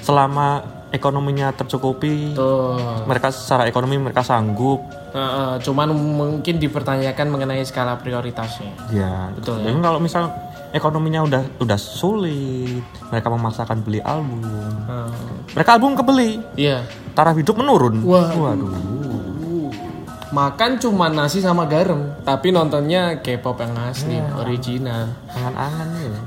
selama 0.00 0.64
ekonominya 0.92 1.56
tercukupi, 1.56 2.36
Tuh. 2.36 2.76
mereka 3.08 3.32
secara 3.32 3.64
ekonomi 3.64 3.96
mereka 3.96 4.20
sanggup. 4.20 4.84
Heeh, 5.12 5.60
cuman 5.64 5.92
mungkin 5.92 6.60
dipertanyakan 6.60 7.26
mengenai 7.32 7.64
skala 7.64 7.96
prioritasnya. 7.96 8.72
Ya, 8.92 9.32
Betul 9.32 9.64
ya. 9.64 9.72
Dan 9.72 9.80
kalau 9.80 10.00
misal 10.00 10.28
ekonominya 10.72 11.20
udah 11.22 11.42
udah 11.60 11.78
sulit, 11.78 12.80
mereka 13.12 13.28
memaksakan 13.28 13.84
beli 13.84 14.00
album. 14.00 14.40
Heeh. 14.42 15.12
Mereka 15.52 15.70
album 15.76 15.92
kebeli, 15.94 16.40
Iya. 16.56 16.88
taraf 17.12 17.36
hidup 17.36 17.60
menurun. 17.60 18.00
Waduh. 18.02 18.40
Waduh. 18.40 18.72
Makan 20.32 20.80
cuma 20.80 21.12
nasi 21.12 21.44
sama 21.44 21.68
garam, 21.68 22.16
tapi 22.24 22.56
nontonnya 22.56 23.20
K-pop 23.20 23.60
yang 23.60 23.76
asli, 23.76 24.16
original. 24.40 25.12
Angan-angan 25.28 25.88
ya. 25.92 26.20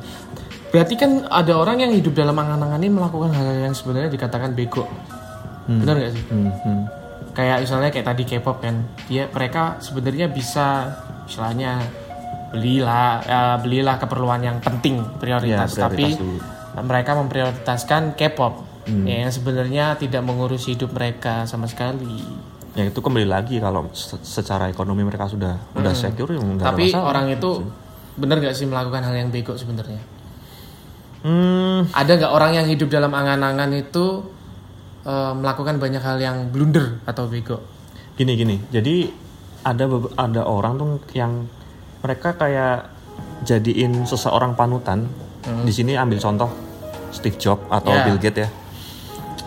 Berarti 0.70 0.94
kan 0.94 1.26
ada 1.26 1.58
orang 1.58 1.82
yang 1.82 1.90
hidup 1.90 2.14
dalam 2.14 2.38
angan-angan 2.38 2.78
ini 2.86 2.94
melakukan 2.94 3.34
hal 3.34 3.66
yang 3.66 3.74
sebenarnya 3.74 4.14
dikatakan 4.14 4.54
bego. 4.54 4.86
Benar 5.66 5.98
nggak 5.98 6.14
sih? 6.14 6.24
Hmm, 6.30 6.54
hmm. 6.54 6.82
Kayak 7.34 7.66
misalnya 7.66 7.90
kayak 7.90 8.08
tadi 8.14 8.24
K-pop 8.30 8.62
kan, 8.62 8.86
dia 9.10 9.26
mereka 9.26 9.82
sebenarnya 9.82 10.30
bisa 10.30 10.94
istilahnya 11.26 11.82
belilah 12.48 13.22
ya, 13.22 13.42
belilah 13.58 13.96
keperluan 13.96 14.40
yang 14.40 14.58
penting 14.60 15.02
prioritas, 15.16 15.72
Ya, 15.72 15.86
prioritas 15.86 15.86
tapi 15.86 16.04
dulu. 16.16 16.38
mereka 16.82 17.12
memprioritaskan 17.14 18.02
K-pop 18.14 18.54
ya, 19.04 19.22
yang 19.22 19.32
sebenarnya 19.32 19.96
tidak 19.96 20.22
mengurus 20.22 20.66
hidup 20.66 20.90
mereka 20.90 21.44
sama 21.44 21.66
sekali. 21.66 22.22
Ya 22.74 22.84
itu 22.84 22.98
kembali 22.98 23.24
lagi 23.24 23.58
kalau 23.58 23.88
se- 23.90 24.20
secara 24.20 24.68
ekonomi 24.68 25.02
mereka 25.02 25.26
sudah 25.26 25.56
udah 25.72 25.94
secure 25.94 26.30
ya 26.30 26.40
ada 26.40 26.70
Tapi 26.70 26.92
masalah. 26.92 27.08
orang 27.08 27.26
itu 27.32 27.50
benar 28.16 28.36
nggak 28.38 28.52
sih 28.52 28.66
melakukan 28.66 29.02
hal 29.02 29.16
yang 29.16 29.30
bego 29.30 29.56
sebenarnya? 29.56 30.00
Hmm, 31.22 31.90
Ada 31.90 32.12
nggak 32.16 32.32
orang 32.32 32.52
yang 32.54 32.68
hidup 32.68 32.88
dalam 32.88 33.10
angan-angan 33.10 33.72
itu 33.74 34.22
eh, 35.02 35.34
melakukan 35.34 35.78
banyak 35.78 36.00
hal 36.00 36.18
yang 36.18 36.50
blunder 36.50 37.00
atau 37.04 37.26
bego? 37.26 37.62
gini 38.14 38.32
gini. 38.34 38.56
Jadi 38.70 39.12
ada 39.62 39.84
ada 40.16 40.42
orang 40.44 40.74
tuh 40.76 40.88
yang 41.12 41.48
mereka 42.06 42.38
kayak 42.38 42.86
jadiin 43.42 44.06
seseorang 44.06 44.54
panutan. 44.54 45.10
Di 45.46 45.70
sini 45.70 45.94
ambil 45.94 46.18
contoh 46.18 46.50
Steve 47.10 47.38
Jobs 47.38 47.66
atau 47.70 47.90
Ya. 47.92 48.06
Bill 48.06 48.18
Gates 48.18 48.46
ya. 48.46 48.50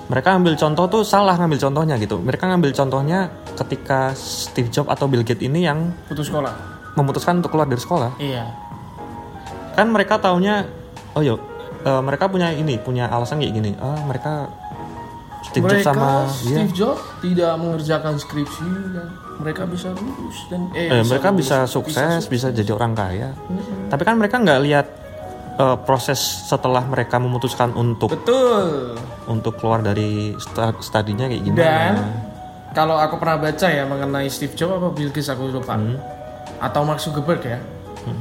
Mereka 0.09 0.35
ambil 0.35 0.55
contoh 0.55 0.89
tuh 0.89 1.03
salah 1.03 1.35
ngambil 1.35 1.59
contohnya 1.61 1.95
gitu. 1.99 2.19
Mereka 2.19 2.47
ngambil 2.47 2.71
contohnya 2.73 3.29
ketika 3.55 4.15
Steve 4.15 4.71
Jobs 4.71 4.89
atau 4.89 5.05
Bill 5.07 5.23
Gates 5.23 5.43
ini 5.43 5.63
yang 5.63 5.91
Putus 6.07 6.27
sekolah. 6.27 6.55
memutuskan 6.95 7.39
untuk 7.39 7.51
keluar 7.51 7.67
dari 7.67 7.79
sekolah. 7.79 8.15
Iya. 8.19 8.47
Kan 9.75 9.91
mereka 9.91 10.19
taunya 10.19 10.67
oh 11.13 11.23
yo 11.23 11.39
eh, 11.83 12.03
mereka 12.03 12.27
punya 12.27 12.51
ini 12.51 12.79
punya 12.79 13.07
alasan 13.07 13.39
kayak 13.39 13.55
gini. 13.55 13.71
Ah, 13.79 13.99
mereka 14.03 14.49
Steve 15.45 15.67
Jobs 15.67 15.83
mereka 15.83 15.91
sama. 15.93 16.11
Steve 16.31 16.73
Jobs 16.73 17.03
tidak 17.21 17.53
mengerjakan 17.59 18.15
skripsi 18.17 18.67
dan 18.95 19.07
mereka 19.39 19.63
bisa 19.65 19.89
lulus 19.91 20.37
dan 20.47 20.67
eh, 20.75 20.91
Eh, 20.91 21.03
mereka 21.03 21.31
bisa 21.31 21.63
lulus, 21.63 21.73
sukses, 21.73 22.23
bisa, 22.27 22.51
jadi 22.51 22.71
orang 22.71 22.93
kaya. 22.93 23.31
Tapi 23.87 24.03
kan 24.03 24.15
mereka 24.15 24.37
nggak 24.37 24.61
lihat 24.63 24.87
eh, 25.57 25.77
proses 25.83 26.19
setelah 26.47 26.83
mereka 26.83 27.17
memutuskan 27.17 27.71
untuk 27.73 28.13
Betul. 28.13 28.99
untuk 29.27 29.57
keluar 29.57 29.81
dari 29.81 30.35
stadinya 30.79 31.27
kayak 31.27 31.43
gimana. 31.43 31.63
Dan 31.63 31.95
kalau 32.71 32.95
aku 32.95 33.17
pernah 33.17 33.39
baca 33.39 33.67
ya 33.67 33.83
mengenai 33.83 34.29
Steve 34.29 34.53
Jobs 34.53 34.77
apa 34.77 34.89
Bill 34.91 35.09
Gates 35.09 35.31
aku 35.31 35.49
lupa. 35.49 35.79
Atau 36.59 36.83
Mark 36.83 36.99
Zuckerberg 36.99 37.43
ya. 37.43 37.59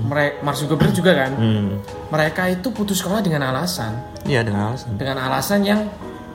Mere- 0.06 0.38
Mark 0.42 0.58
Zuckerberg 0.58 0.92
juga 0.92 1.16
kan. 1.16 1.32
Hmm. 1.34 1.80
Mereka 2.10 2.54
itu 2.54 2.70
putus 2.70 3.00
sekolah 3.00 3.22
dengan 3.22 3.50
alasan 3.50 3.98
Iya 4.24 4.44
dengan 4.44 4.74
alasan. 4.74 4.90
dengan 5.00 5.18
alasan 5.18 5.60
yang 5.64 5.82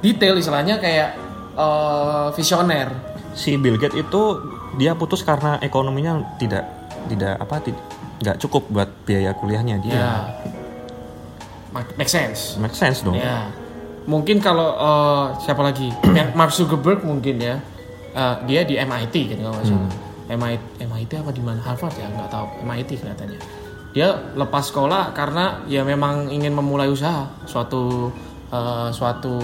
detail 0.00 0.34
istilahnya 0.34 0.78
kayak 0.78 1.14
eh, 1.54 2.26
visioner. 2.34 2.88
Si 3.32 3.56
Bill 3.56 3.76
Gates 3.76 3.96
itu 3.96 4.22
dia 4.75 4.93
putus 4.95 5.21
karena 5.21 5.59
ekonominya 5.59 6.37
tidak 6.37 6.64
tidak 7.07 7.35
apa 7.37 7.61
tidak 7.61 7.83
nggak 8.23 8.37
cukup 8.38 8.62
buat 8.71 8.88
biaya 9.02 9.35
kuliahnya 9.35 9.76
dia. 9.83 9.93
Ya. 9.93 10.12
Ma- 11.73 11.95
Make 11.99 12.09
sense. 12.09 12.57
Make 12.61 12.76
sense 12.76 13.02
dong. 13.02 13.17
Ya. 13.17 13.49
Mungkin 14.07 14.38
kalau 14.38 14.76
eh, 14.76 15.25
siapa 15.43 15.62
lagi? 15.62 15.91
Yang 16.19 16.31
Mark 16.35 16.52
Zuckerberg 16.52 17.02
mungkin 17.02 17.41
ya. 17.41 17.59
Eh, 18.12 18.35
dia 18.47 18.61
di 18.62 18.76
MIT 18.76 19.14
gitu 19.14 19.41
kalau 19.41 19.57
nggak 19.59 19.67
salah. 19.67 19.91
MIT, 20.33 20.62
MIT 20.87 21.12
apa 21.19 21.31
di 21.35 21.43
mana? 21.43 21.61
Harvard 21.61 21.95
ya 21.99 22.07
nggak 22.07 22.31
tahu. 22.31 22.47
MIT 22.62 22.91
kelihatannya. 23.02 23.41
Dia 23.93 24.09
lepas 24.33 24.73
sekolah 24.73 25.12
karena 25.12 25.61
ya 25.69 25.85
memang 25.85 26.31
ingin 26.31 26.55
memulai 26.55 26.88
usaha 26.88 27.26
suatu 27.45 28.12
eh, 28.49 28.88
suatu 28.93 29.35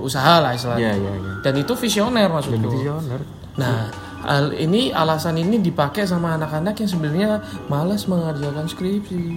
usaha 0.00 0.40
lah 0.40 0.54
istilahnya. 0.56 0.80
Iya 0.80 0.92
iya 0.96 1.12
iya. 1.12 1.32
Dan 1.42 1.54
itu 1.60 1.72
visioner 1.76 2.30
maksudku. 2.30 2.70
Visioner. 2.70 3.20
Nah, 3.54 3.86
hal 4.24 4.56
ini 4.56 4.90
alasan 4.90 5.36
ini 5.36 5.60
dipakai 5.60 6.08
sama 6.08 6.34
anak-anak 6.34 6.74
yang 6.80 6.90
sebenarnya 6.90 7.30
malas 7.68 8.08
mengerjakan 8.08 8.66
skripsi. 8.66 9.36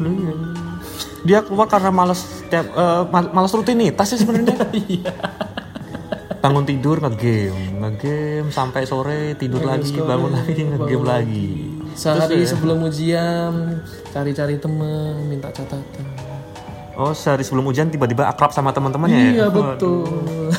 Dia 1.27 1.43
keluar 1.43 1.67
karena 1.67 1.91
malas 1.91 2.23
tiap 2.47 2.71
eh, 2.71 3.03
mal- 3.11 3.31
malas 3.35 3.51
rutinitas 3.51 4.15
sih 4.15 4.19
sebenarnya. 4.23 4.55
bangun 6.37 6.63
tidur 6.63 7.01
ngegame, 7.03 7.75
ngegame 7.81 8.49
sampai 8.55 8.87
sore 8.87 9.35
tidur 9.35 9.67
lagi, 9.67 9.99
bangun 9.99 10.31
lagi 10.31 10.61
ngegame 10.63 11.03
lagi. 11.03 11.47
Sehari 11.97 12.45
Terus, 12.45 12.45
ya? 12.45 12.49
sebelum 12.55 12.77
ujian 12.85 13.53
cari-cari 14.13 14.55
temen, 14.61 15.27
minta 15.27 15.49
catatan. 15.49 16.05
Oh, 16.93 17.11
sehari 17.11 17.41
sebelum 17.41 17.65
ujian 17.67 17.89
tiba-tiba 17.89 18.29
akrab 18.29 18.53
sama 18.53 18.69
teman-temannya 18.69 19.17
ya? 19.17 19.31
Iya 19.33 19.47
betul. 19.49 20.49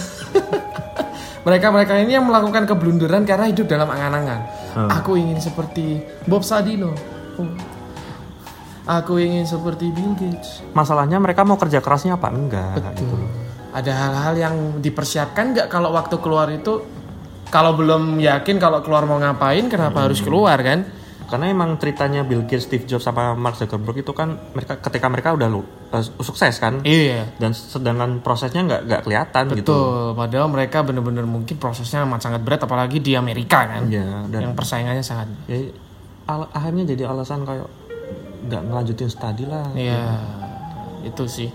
Mereka-mereka 1.49 1.97
ini 2.05 2.12
yang 2.12 2.28
melakukan 2.28 2.69
keblunderan 2.69 3.25
karena 3.25 3.49
hidup 3.49 3.64
dalam 3.73 3.88
angan-angan. 3.88 4.40
Hmm. 4.76 4.88
Aku 5.00 5.17
ingin 5.17 5.40
seperti 5.40 6.05
Bob 6.28 6.45
Sadino. 6.45 6.93
Oh. 7.40 7.49
Aku 8.85 9.17
ingin 9.17 9.49
seperti 9.49 9.88
Bill 9.88 10.12
Gates. 10.12 10.61
Masalahnya 10.76 11.17
mereka 11.17 11.49
mau 11.49 11.57
kerja 11.57 11.81
kerasnya 11.81 12.21
apa 12.21 12.28
enggak 12.28 13.00
gitu. 13.00 13.17
Ada 13.73 13.93
hal-hal 13.97 14.35
yang 14.37 14.55
dipersiapkan 14.85 15.57
nggak 15.57 15.69
kalau 15.73 15.97
waktu 15.97 16.21
keluar 16.21 16.52
itu? 16.52 16.85
Kalau 17.49 17.73
belum 17.81 18.21
yakin 18.21 18.61
kalau 18.61 18.85
keluar 18.85 19.09
mau 19.09 19.17
ngapain, 19.17 19.73
kenapa 19.73 20.05
harus 20.05 20.21
keluar 20.21 20.61
kan? 20.61 20.85
Karena 21.29 21.53
emang 21.53 21.77
ceritanya 21.77 22.25
Bill 22.25 22.43
Gates, 22.43 22.65
Steve 22.65 22.83
Jobs 22.83 23.05
sama 23.05 23.37
Mark 23.37 23.55
Zuckerberg 23.55 24.01
itu 24.01 24.11
kan 24.11 24.33
mereka 24.51 24.81
ketika 24.81 25.07
mereka 25.07 25.37
udah 25.37 25.45
lu, 25.45 25.61
eh, 25.93 26.01
sukses 26.19 26.57
kan 26.57 26.81
Iya. 26.81 27.29
dan 27.37 27.53
sedangkan 27.53 28.19
prosesnya 28.19 28.65
nggak 28.65 28.81
nggak 28.83 29.01
kelihatan 29.05 29.45
gitu. 29.53 29.77
Betul, 29.77 30.17
padahal 30.17 30.49
mereka 30.49 30.81
bener-bener 30.81 31.23
mungkin 31.23 31.55
prosesnya 31.55 32.03
amat 32.03 32.25
sangat 32.25 32.41
berat 32.41 32.65
apalagi 32.65 32.99
di 32.99 33.13
Amerika 33.13 33.69
kan. 33.69 33.93
Ya, 33.93 34.25
dan 34.25 34.41
Yang 34.41 34.55
persaingannya 34.57 35.05
sangat 35.05 35.29
ya, 35.45 35.69
al- 36.27 36.49
akhirnya 36.49 36.89
jadi 36.89 37.05
alasan 37.05 37.45
kayak 37.45 37.69
nggak 38.49 38.63
ngelanjutin 38.65 39.09
studi 39.09 39.45
lah. 39.45 39.69
Iya, 39.77 40.01
itu 41.05 41.25
sih. 41.29 41.53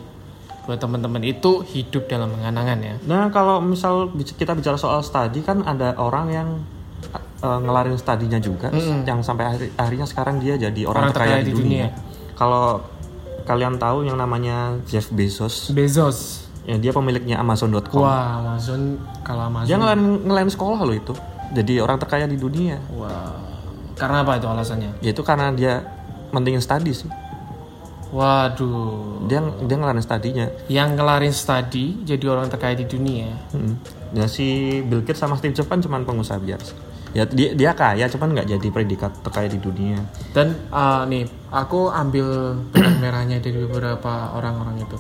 Buat 0.64 0.80
teman-teman 0.80 1.20
itu 1.20 1.60
hidup 1.66 2.08
dalam 2.08 2.32
angan-angan 2.36 2.80
ya. 2.80 2.96
Nah 3.04 3.28
kalau 3.28 3.60
misal 3.60 4.08
kita 4.14 4.54
bicara 4.54 4.78
soal 4.78 5.02
studi 5.02 5.42
kan 5.42 5.60
ada 5.60 5.98
orang 5.98 6.28
yang 6.30 6.50
uh, 7.44 7.60
ngelarin 7.60 7.94
studinya 7.94 8.40
juga, 8.40 8.72
yang 9.04 9.20
sampai 9.20 9.44
akhir- 9.46 9.74
akhirnya 9.76 10.08
sekarang 10.08 10.40
dia 10.40 10.56
jadi 10.56 10.88
orang, 10.88 11.12
Orang 11.12 11.14
terkaya, 11.14 11.44
terkaya 11.44 11.46
di 11.46 11.52
di 11.52 11.60
dunia. 11.60 11.88
Kalau 12.34 12.82
kalian 13.44 13.76
tahu 13.76 14.08
yang 14.08 14.16
namanya 14.16 14.80
Jeff 14.88 15.12
Bezos, 15.12 15.70
Bezos. 15.70 16.48
ya 16.64 16.80
dia 16.80 16.90
pemiliknya 16.90 17.38
Amazon.com. 17.38 18.00
Wah, 18.02 18.40
Amazon 18.40 18.98
kalau 19.22 19.44
Dia 19.44 19.76
Amazon. 19.76 19.78
ngelarin, 19.84 20.08
ngelarin 20.24 20.50
sekolah 20.50 20.80
loh 20.82 20.96
itu, 20.96 21.14
jadi 21.52 21.84
orang 21.84 22.00
terkaya 22.00 22.24
di 22.24 22.40
dunia. 22.40 22.80
Wah. 22.96 23.36
Karena 23.94 24.26
apa 24.26 24.42
itu 24.42 24.48
alasannya? 24.50 24.98
Yaitu 25.04 25.22
karena 25.22 25.54
dia 25.54 25.86
mentingin 26.34 26.58
studi 26.58 26.96
sih. 26.96 27.12
Waduh. 28.14 29.26
Dia 29.26 29.42
dia 29.42 29.76
ngelarin 29.78 30.02
studinya. 30.02 30.46
Yang 30.66 30.90
ngelarin 30.98 31.34
studi 31.34 31.98
jadi 32.02 32.26
orang 32.30 32.48
terkaya 32.48 32.74
di 32.74 32.86
dunia. 32.86 33.34
Hmm. 33.52 33.78
Dan 34.14 34.30
si 34.30 34.80
Bill 34.86 35.02
Gates 35.02 35.18
sama 35.18 35.34
Steve 35.34 35.54
Jobs 35.54 35.66
kan 35.66 35.82
cuma 35.82 35.98
pengusaha 36.00 36.38
biasa. 36.38 36.74
Ya 37.14 37.30
dia 37.30 37.54
dia 37.54 37.72
kaya, 37.78 38.10
cuman 38.10 38.34
nggak 38.34 38.58
jadi 38.58 38.68
predikat 38.74 39.14
terkaya 39.22 39.46
di 39.46 39.62
dunia. 39.62 40.02
Dan 40.34 40.58
uh, 40.74 41.06
nih, 41.06 41.30
aku 41.54 41.94
ambil 41.94 42.58
merahnya 42.74 43.38
dari 43.38 43.62
beberapa 43.70 44.34
orang-orang 44.34 44.82
itu. 44.82 44.98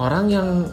Orang 0.00 0.32
yang 0.32 0.64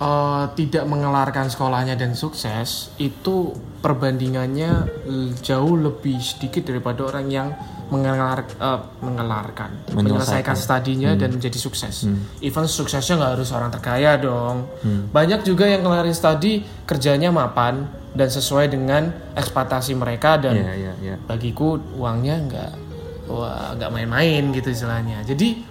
uh, 0.00 0.50
tidak 0.54 0.84
mengelarkan 0.86 1.50
sekolahnya 1.50 1.94
dan 1.94 2.14
sukses 2.14 2.90
itu 2.98 3.54
perbandingannya 3.78 4.90
jauh 5.38 5.74
lebih 5.78 6.18
sedikit 6.18 6.66
daripada 6.66 7.06
orang 7.06 7.26
yang 7.30 7.48
mengelar, 7.88 8.44
uh, 8.60 8.84
mengelarkan, 9.00 9.70
menyelesaikan 9.96 10.52
studinya 10.58 11.16
dan 11.16 11.32
menjadi 11.32 11.56
sukses. 11.56 12.04
Even 12.44 12.68
suksesnya 12.68 13.16
nggak 13.16 13.32
harus 13.40 13.48
orang 13.54 13.72
terkaya 13.72 14.20
dong. 14.20 14.68
Banyak 15.08 15.46
juga 15.46 15.64
yang 15.64 15.86
ngelarin 15.86 16.12
studi 16.12 16.60
kerjanya 16.84 17.32
mapan 17.32 17.88
dan 18.18 18.28
sesuai 18.28 18.66
dengan 18.72 19.14
ekspektasi 19.36 19.94
mereka 19.94 20.40
dan 20.40 20.58
Iya 20.58 20.72
iya 20.74 20.92
iya. 20.98 21.14
bagiku 21.22 21.78
uangnya 21.94 22.36
nggak 22.50 22.70
wah 23.28 23.76
nggak 23.76 23.90
main-main 23.92 24.42
gitu 24.56 24.72
istilahnya 24.72 25.22
jadi 25.22 25.67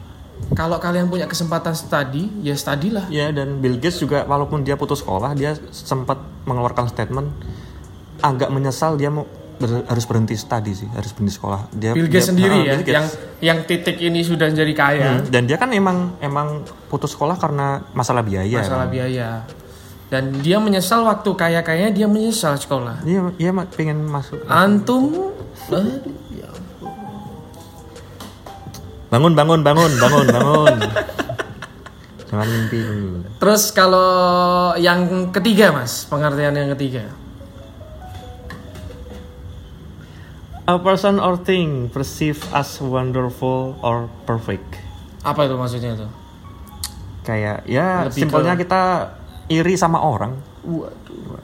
kalau 0.49 0.77
kalian 0.77 1.05
punya 1.05 1.25
kesempatan 1.25 1.73
study 1.73 2.29
ya 2.39 2.53
study 2.53 2.89
lah 2.89 3.05
Ya 3.07 3.29
dan 3.29 3.57
Bill 3.57 3.75
Gates 3.75 3.97
juga 3.97 4.23
walaupun 4.23 4.61
dia 4.61 4.73
putus 4.73 4.99
sekolah 4.99 5.33
dia 5.33 5.55
sempat 5.69 6.15
mengeluarkan 6.43 6.87
statement 6.87 7.27
agak 8.19 8.47
menyesal 8.47 8.95
dia 8.95 9.07
mau 9.07 9.27
ber- 9.53 9.83
harus 9.83 10.03
berhenti 10.03 10.33
studi 10.33 10.73
sih 10.73 10.89
harus 10.89 11.11
berhenti 11.11 11.33
sekolah. 11.33 11.67
Dia 11.71 11.91
Bill 11.91 12.05
Gates 12.05 12.23
dia- 12.23 12.29
sendiri 12.29 12.57
ah, 12.57 12.63
ya 12.63 12.75
Gates. 12.77 12.89
yang 12.89 13.05
yang 13.39 13.57
titik 13.63 13.97
ini 13.99 14.21
sudah 14.21 14.47
jadi 14.47 14.71
kaya 14.71 15.09
Hmm, 15.15 15.27
dan 15.27 15.43
dia 15.43 15.55
kan 15.55 15.69
emang 15.69 16.15
emang 16.19 16.61
putus 16.87 17.11
sekolah 17.11 17.35
karena 17.35 17.67
masalah 17.91 18.21
biaya. 18.21 18.57
masalah 18.57 18.87
biaya 18.87 19.43
dan 20.07 20.31
dia 20.39 20.55
menyesal 20.57 21.03
waktu 21.03 21.29
kaya 21.33 21.59
kayanya 21.61 21.91
dia 21.93 22.07
menyesal 22.07 22.55
sekolah 22.55 23.03
Iya 23.03 23.35
iya 23.37 23.51
pengen 23.67 24.01
masuk. 24.03 24.39
antum 24.47 25.35
ya 26.31 26.47
Bangun 29.07 29.33
bangun 29.33 29.63
bangun 29.63 29.91
bangun 29.95 30.25
bangun. 30.27 30.75
Jangan 32.27 32.47
mimpi 32.47 32.77
dulu. 32.83 33.23
Terus 33.39 33.71
kalau 33.71 34.11
yang 34.75 35.31
ketiga 35.31 35.71
mas, 35.71 36.03
pengertian 36.05 36.51
yang 36.51 36.75
ketiga. 36.75 37.07
A 40.67 40.75
person 40.75 41.23
or 41.23 41.39
thing 41.39 41.87
perceived 41.87 42.43
as 42.51 42.83
wonderful 42.83 43.79
or 43.79 44.11
perfect. 44.27 44.67
Apa 45.23 45.47
itu 45.47 45.55
maksudnya 45.55 45.95
itu? 45.95 46.07
Kayak 47.23 47.63
ya 47.63 48.03
Lebih 48.03 48.19
simpelnya 48.19 48.59
ke- 48.59 48.67
kita 48.67 48.81
iri 49.47 49.79
sama 49.79 50.03
orang. 50.03 50.35
Waduh. 50.67 51.39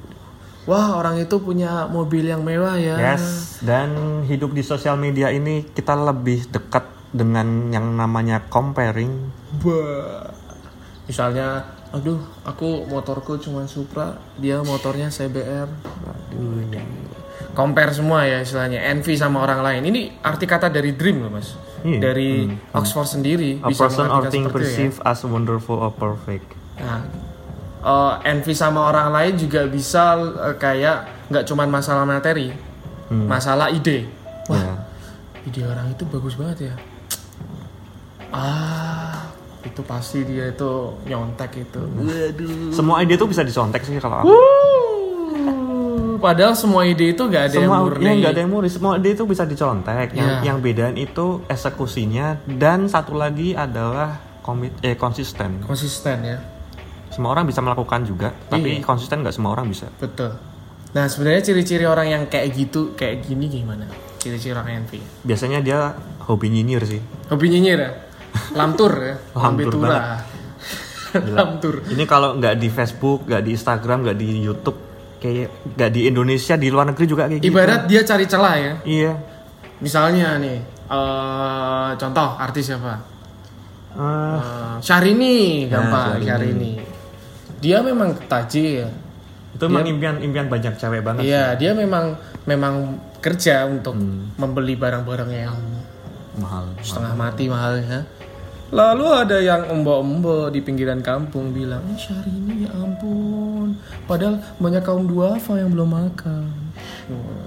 Wah 0.64 0.96
orang 0.96 1.20
itu 1.20 1.40
punya 1.40 1.88
mobil 1.88 2.28
yang 2.28 2.44
mewah 2.44 2.76
ya. 2.76 2.96
Yes, 2.96 3.60
dan 3.60 3.96
hidup 4.24 4.52
di 4.52 4.64
sosial 4.64 4.96
media 4.96 5.28
ini 5.28 5.64
kita 5.66 5.92
lebih 5.92 6.48
dekat 6.48 6.88
dengan 7.14 7.46
yang 7.70 7.94
namanya 7.94 8.42
comparing. 8.44 9.30
Bah. 9.62 10.34
Misalnya, 11.04 11.62
aduh, 11.92 12.16
aku 12.42 12.84
motorku 12.84 13.36
cuma 13.38 13.68
Supra, 13.68 14.16
dia 14.36 14.60
motornya 14.60 15.08
CBR. 15.08 15.68
Waduh, 15.70 16.64
ini. 16.64 16.80
Compare 17.54 17.94
semua 17.94 18.26
ya 18.26 18.42
istilahnya, 18.42 18.82
envy 18.90 19.14
sama 19.14 19.40
orang 19.40 19.62
lain. 19.62 19.82
Ini 19.86 20.02
arti 20.20 20.44
kata 20.44 20.68
dari 20.68 20.96
dream 20.96 21.22
loh 21.22 21.30
mas, 21.30 21.54
Iya. 21.84 22.00
dari 22.02 22.50
Oxford 22.74 23.06
sendiri 23.12 23.62
A 23.62 23.70
bisa 23.70 23.86
person 23.86 24.10
or 24.10 24.26
thing 24.26 24.42
itu 24.42 24.50
ya. 24.50 24.56
perceived 24.56 24.98
as 25.04 25.22
wonderful 25.22 25.78
or 25.78 25.92
perfect. 25.92 26.50
Nah, 26.80 27.06
eh, 27.84 28.14
envy 28.26 28.58
sama 28.58 28.90
orang 28.90 29.14
lain 29.14 29.34
juga 29.38 29.68
bisa 29.68 30.18
eh, 30.18 30.56
kayak 30.58 31.30
nggak 31.30 31.46
cuma 31.46 31.68
masalah 31.68 32.08
materi, 32.08 32.50
masalah 33.12 33.70
ide. 33.70 34.10
Wah, 34.50 34.58
Ya. 34.58 34.74
ide 35.44 35.62
orang 35.62 35.94
itu 35.94 36.08
bagus 36.08 36.34
banget 36.34 36.72
ya. 36.72 36.76
Ah, 38.34 39.30
itu 39.62 39.82
pasti 39.82 40.26
dia 40.26 40.50
itu 40.50 40.72
nyontek 41.06 41.54
itu. 41.62 41.78
Waduh. 41.80 42.74
Semua 42.74 43.00
ide 43.00 43.14
itu 43.14 43.26
bisa 43.26 43.42
dicontek 43.42 43.82
sih 43.82 43.96
kalau 43.98 44.20
aku. 44.20 44.28
Wuh, 44.28 44.42
Padahal 46.18 46.56
semua 46.56 46.82
ide 46.84 47.12
itu 47.12 47.24
gak 47.26 47.52
ada 47.52 47.54
Semua 47.54 47.78
yang 47.78 47.84
murni. 47.84 48.02
ya 48.02 48.12
nggak 48.16 48.32
ada 48.32 48.40
yang 48.40 48.50
murni. 48.50 48.70
Semua 48.70 48.96
ide 48.96 49.10
itu 49.12 49.24
bisa 49.24 49.44
dicontek. 49.44 50.08
Yang 50.12 50.32
Iya. 50.32 50.42
yang 50.42 50.58
bedaan 50.60 50.96
itu 50.96 51.44
eksekusinya 51.46 52.28
dan 52.50 52.88
satu 52.88 53.14
lagi 53.14 53.52
adalah 53.54 54.18
komit 54.40 54.72
eh 54.80 54.96
konsisten. 54.96 55.62
Konsisten 55.62 56.18
ya, 56.24 56.38
Semua 57.10 57.30
orang 57.30 57.46
bisa 57.46 57.62
melakukan 57.62 58.02
juga, 58.04 58.34
tapi 58.44 58.80
Iya. 58.80 58.84
konsisten 58.84 59.22
nggak 59.22 59.32
semua 59.32 59.52
orang 59.52 59.68
bisa. 59.68 59.86
betul. 59.96 60.34
Nah 60.92 61.06
sebenarnya 61.06 61.42
ciri-ciri 61.44 61.84
orang 61.84 62.08
yang 62.08 62.24
kayak 62.26 62.50
gitu, 62.52 62.94
kayak 62.94 63.22
gini 63.22 63.46
gimana? 63.48 63.86
Ciri-ciri 64.18 64.54
orang 64.54 64.80
envy. 64.80 64.98
Biasanya 65.22 65.60
dia 65.60 65.94
hobi 66.22 66.50
nyinyir 66.50 66.82
sih. 66.84 67.02
Hobi 67.28 67.50
nyinyir 67.50 67.78
ya? 67.78 67.92
Lamtur 68.54 68.94
ya? 68.94 69.16
Lamtur 69.34 69.74
Lambetura. 69.74 70.00
Lamtur. 71.38 71.76
Ini 71.86 72.04
kalau 72.04 72.36
nggak 72.36 72.56
di 72.56 72.68
Facebook, 72.68 73.26
nggak 73.26 73.44
di 73.44 73.52
Instagram, 73.54 73.98
nggak 74.02 74.18
di 74.18 74.28
YouTube, 74.40 74.78
kayak 75.18 75.50
nggak 75.74 75.90
di 75.90 76.02
Indonesia, 76.08 76.54
di 76.56 76.68
luar 76.68 76.90
negeri 76.90 77.06
juga 77.06 77.24
kayak 77.28 77.40
gitu. 77.40 77.50
Ibarat 77.50 77.82
dia 77.86 78.02
cari 78.02 78.26
celah 78.26 78.56
ya. 78.58 78.74
Iya. 78.82 79.14
Misalnya 79.78 80.38
nih, 80.38 80.58
eh, 80.88 81.90
contoh 81.94 82.30
artis 82.36 82.66
siapa? 82.66 82.94
Eh, 83.94 84.02
Eh, 84.02 84.76
Syahrini, 84.82 85.70
gampang 85.70 86.18
Syahrini. 86.18 86.26
Syahrini. 86.26 86.74
Dia 87.60 87.78
memang 87.80 88.18
tajir. 88.26 88.90
itu 89.54 89.70
emang 89.70 89.86
impian 89.86 90.18
impian 90.18 90.50
banyak 90.50 90.74
cewek 90.76 91.06
banget. 91.06 91.30
Iya, 91.30 91.54
dia 91.54 91.78
memang 91.78 92.18
memang 92.44 92.98
kerja 93.22 93.70
untuk 93.70 93.94
Hmm. 93.94 94.34
membeli 94.34 94.74
barang-barang 94.74 95.30
yang 95.30 95.54
Mahal. 96.36 96.74
setengah 96.82 97.14
mati 97.14 97.46
mahalnya. 97.46 98.02
Lalu 98.74 99.06
ada 99.14 99.38
yang 99.38 99.70
embo-embo 99.70 100.50
di 100.50 100.58
pinggiran 100.66 101.06
kampung 101.06 101.54
bilang, 101.54 101.86
eh 101.94 101.98
Syahrini 101.98 102.66
ya 102.66 102.74
ampun. 102.74 103.78
Padahal 104.10 104.42
banyak 104.58 104.82
kaum 104.82 105.06
duafa 105.06 105.62
yang 105.62 105.78
belum 105.78 105.94
makan. 105.94 106.50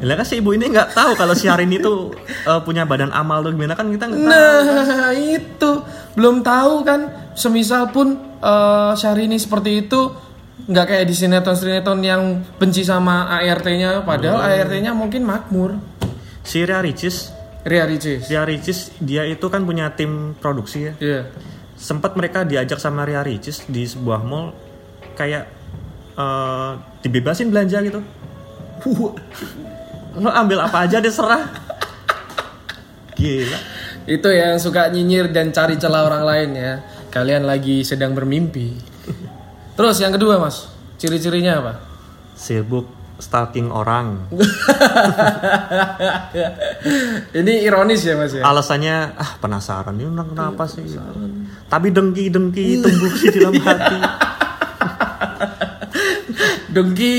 Lah 0.06 0.14
kan 0.14 0.26
si 0.28 0.38
ibu 0.38 0.54
ini 0.54 0.70
nggak 0.70 0.94
tahu 0.94 1.18
kalau 1.18 1.34
si 1.34 1.50
Arin 1.50 1.72
itu 1.74 2.14
eh, 2.50 2.60
punya 2.62 2.86
badan 2.86 3.10
amal 3.10 3.42
tuh 3.42 3.50
gimana 3.50 3.74
kan 3.74 3.90
kita 3.90 4.06
nggak 4.06 4.22
tahu. 4.22 4.30
Nah 4.30 5.10
itu 5.16 5.70
belum 6.14 6.46
tahu 6.46 6.74
kan. 6.86 7.00
Semisal 7.34 7.90
pun 7.90 8.38
eh, 8.38 8.92
Syahrini 8.94 9.36
seperti 9.36 9.82
itu 9.82 10.14
nggak 10.66 10.86
kayak 10.88 11.04
di 11.10 11.14
sinetron-sinetron 11.14 12.00
yang 12.06 12.22
benci 12.58 12.82
sama 12.82 13.28
ART-nya, 13.38 14.02
padahal 14.02 14.46
ART-nya 14.46 14.94
mungkin 14.94 15.22
makmur. 15.22 15.78
Si 16.42 16.62
Ria 16.62 16.82
Ricis, 16.82 17.35
Ria 17.66 17.82
Ricis. 17.82 18.30
Ria 18.30 18.46
Ricis 18.46 18.94
dia 19.02 19.26
itu 19.26 19.50
kan 19.50 19.66
punya 19.66 19.90
tim 19.98 20.38
produksi 20.38 20.86
ya. 20.86 20.92
Iya. 21.02 21.22
Sempat 21.74 22.14
mereka 22.14 22.46
diajak 22.46 22.78
sama 22.78 23.02
Ria 23.02 23.26
Ricis 23.26 23.66
di 23.66 23.82
sebuah 23.82 24.22
mall 24.22 24.54
kayak 25.18 25.44
eh, 26.14 26.72
dibebasin 27.02 27.50
belanja 27.50 27.82
gitu. 27.82 28.00
Lo 30.22 30.30
ambil 30.30 30.62
apa 30.62 30.86
aja 30.86 31.02
deh 31.02 31.10
serah. 31.10 31.42
Gila. 33.18 33.58
Itu 34.06 34.30
yang 34.30 34.62
suka 34.62 34.86
nyinyir 34.86 35.34
dan 35.34 35.50
cari 35.50 35.74
celah 35.74 36.06
orang 36.06 36.22
lain 36.22 36.50
ya. 36.54 36.72
Kalian 37.10 37.42
lagi 37.42 37.82
sedang 37.82 38.14
bermimpi. 38.14 38.78
Terus 39.74 39.98
yang 39.98 40.14
kedua, 40.14 40.38
Mas. 40.38 40.70
Ciri-cirinya 40.96 41.60
apa? 41.60 41.72
Sibuk 42.36 42.95
stalking 43.16 43.72
orang. 43.72 44.28
Ini 47.38 47.52
ironis 47.64 48.04
ya, 48.04 48.14
Mas 48.16 48.36
ya. 48.36 48.44
Alasannya 48.44 49.16
ah 49.16 49.30
penasaran 49.40 49.96
ini 49.96 50.08
orang 50.08 50.28
kenapa 50.36 50.68
sih? 50.68 50.84
Tapi 51.66 51.88
dengki-dengki 51.90 52.84
tumbuh 52.84 53.12
di 53.16 53.28
dalam 53.32 53.54
hati. 53.66 53.98
Dengki 56.70 57.16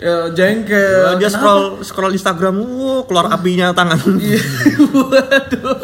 ya, 0.00 0.32
jengkel. 0.32 1.20
dia 1.20 1.28
scroll 1.30 1.84
scroll 1.84 2.16
Instagram, 2.16 2.56
wuh, 2.58 3.04
keluar 3.04 3.28
apinya 3.30 3.70
tangan. 3.76 4.00
Iya. 4.16 4.42
Waduh. 5.12 5.76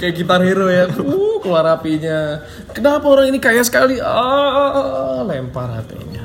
Kayak 0.00 0.14
gitar 0.16 0.40
hero 0.40 0.66
ya. 0.72 0.88
Uh, 0.96 1.38
keluar 1.44 1.68
apinya. 1.68 2.40
Kenapa 2.72 3.04
orang 3.12 3.28
ini 3.28 3.38
kaya 3.38 3.60
sekali? 3.60 4.00
Ah, 4.00 5.22
lempar 5.22 5.68
hatinya. 5.70 6.23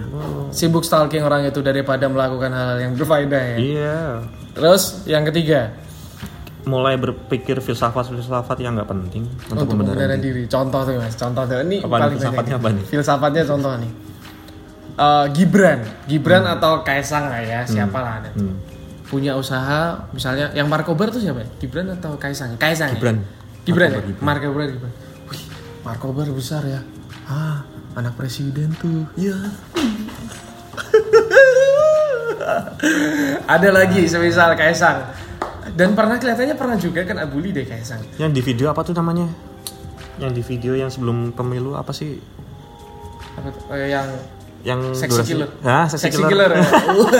Sibuk 0.49 0.81
stalking 0.81 1.21
orang 1.21 1.45
itu 1.45 1.61
daripada 1.61 2.09
melakukan 2.09 2.51
hal 2.51 2.77
yang 2.81 2.93
berfaedah 2.97 3.43
ya. 3.53 3.57
Iya. 3.57 3.99
Terus 4.55 5.05
yang 5.05 5.23
ketiga, 5.27 5.73
Mulai 6.69 6.99
berpikir 6.99 7.63
filsafat-filsafat 7.63 8.59
yang 8.61 8.75
nggak 8.75 8.91
penting 8.91 9.25
untuk, 9.47 9.63
untuk 9.63 9.79
pembenaran 9.79 10.19
diri. 10.19 10.43
Contoh 10.45 10.83
tuh 10.85 10.99
mas, 10.99 11.15
contoh 11.15 11.47
tuh. 11.47 11.65
Ini 11.65 11.81
Apa 11.81 11.87
paling 11.97 12.13
filsafatnya 12.19 12.55
banyak. 12.59 12.61
apa 12.61 12.77
nih? 12.77 12.83
Filsafatnya 12.91 13.43
contoh 13.47 13.73
nih. 13.79 13.91
Eh, 14.99 15.25
Gibran, 15.31 15.79
Gibran 16.11 16.43
atau 16.43 16.83
Kaisang 16.83 17.31
lah 17.31 17.39
ya, 17.39 17.63
siapa 17.63 17.95
lah. 18.03 18.19
Hmm. 18.35 18.59
Punya 19.07 19.39
usaha, 19.39 19.95
misalnya 20.11 20.51
yang 20.51 20.67
Markobar 20.67 21.09
tuh 21.09 21.23
siapa? 21.23 21.41
ya? 21.41 21.47
Gibran 21.63 21.87
atau 21.95 22.19
Kaisang? 22.19 22.59
Kaisang. 22.59 22.91
ya? 22.91 22.95
Gibran. 22.99 23.17
Gibran 23.63 23.89
ya? 23.89 23.97
Markobar, 24.19 24.19
Markobar 24.19 24.65
Gibran. 24.67 24.93
Wih, 25.31 25.43
Markobar 25.87 26.27
besar 26.35 26.61
ya. 26.67 26.83
Ah, 27.31 27.63
anak 27.95 28.19
presiden 28.19 28.75
tuh. 28.77 29.07
Iya. 29.15 29.39
Ada 33.53 33.69
lagi 33.69 34.05
semisal 34.05 34.53
Kaisang. 34.53 35.03
Dan 35.69 35.93
pernah 35.93 36.17
kelihatannya 36.17 36.55
pernah 36.55 36.75
juga 36.75 37.05
kan 37.05 37.19
abuli 37.19 37.51
deh 37.51 37.63
Kaisang. 37.63 38.01
Yang 38.17 38.31
di 38.35 38.41
video 38.43 38.67
apa 38.67 38.81
tuh 38.81 38.93
namanya? 38.93 39.29
Yang 40.17 40.31
di 40.35 40.43
video 40.45 40.73
yang 40.73 40.89
sebelum 40.89 41.31
pemilu 41.31 41.73
apa 41.73 41.91
sih? 41.91 42.19
Apa 43.35 43.47
tuh? 43.49 43.61
Eh, 43.71 43.89
yang 43.89 44.07
Yang 44.59 44.81
Sexy 44.99 45.15
durasi- 45.15 45.31
killer. 45.31 45.49
Ah, 45.63 45.87
sexy, 45.87 46.03
Sexy 46.11 46.19
killer. 46.19 46.51
killer. 46.51 46.51
ya? 46.51 46.67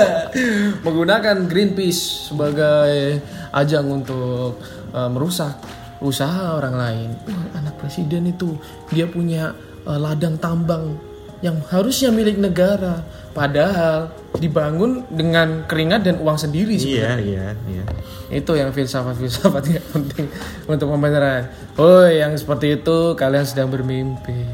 Menggunakan 0.85 1.47
Greenpeace 1.47 2.27
sebagai 2.27 3.23
ajang 3.55 3.87
untuk 3.87 4.59
eh, 4.91 5.07
merusak 5.07 5.55
usaha 6.03 6.59
orang 6.59 6.75
lain. 6.75 7.09
Wah, 7.23 7.63
anak 7.63 7.79
presiden 7.79 8.27
itu 8.27 8.59
dia 8.91 9.07
punya 9.07 9.55
eh, 9.87 9.95
ladang 9.95 10.35
tambang 10.35 10.99
yang 11.39 11.63
harusnya 11.71 12.11
milik 12.11 12.35
negara, 12.35 12.99
padahal 13.31 14.11
dibangun 14.37 15.07
dengan 15.07 15.63
keringat 15.63 16.03
dan 16.03 16.15
uang 16.19 16.35
sendiri 16.35 16.75
sebenarnya. 16.75 17.23
Iya, 17.23 17.47
iya, 17.71 17.83
iya. 17.83 17.83
Itu 18.29 18.59
yang 18.59 18.75
filsafat-filsafat 18.75 19.63
yang 19.71 19.87
penting 19.95 20.27
untuk 20.67 20.91
pembenaran. 20.91 21.47
Oh, 21.79 22.03
yang 22.05 22.35
seperti 22.35 22.83
itu 22.83 23.15
kalian 23.15 23.47
sedang 23.47 23.71
bermimpi. 23.71 24.45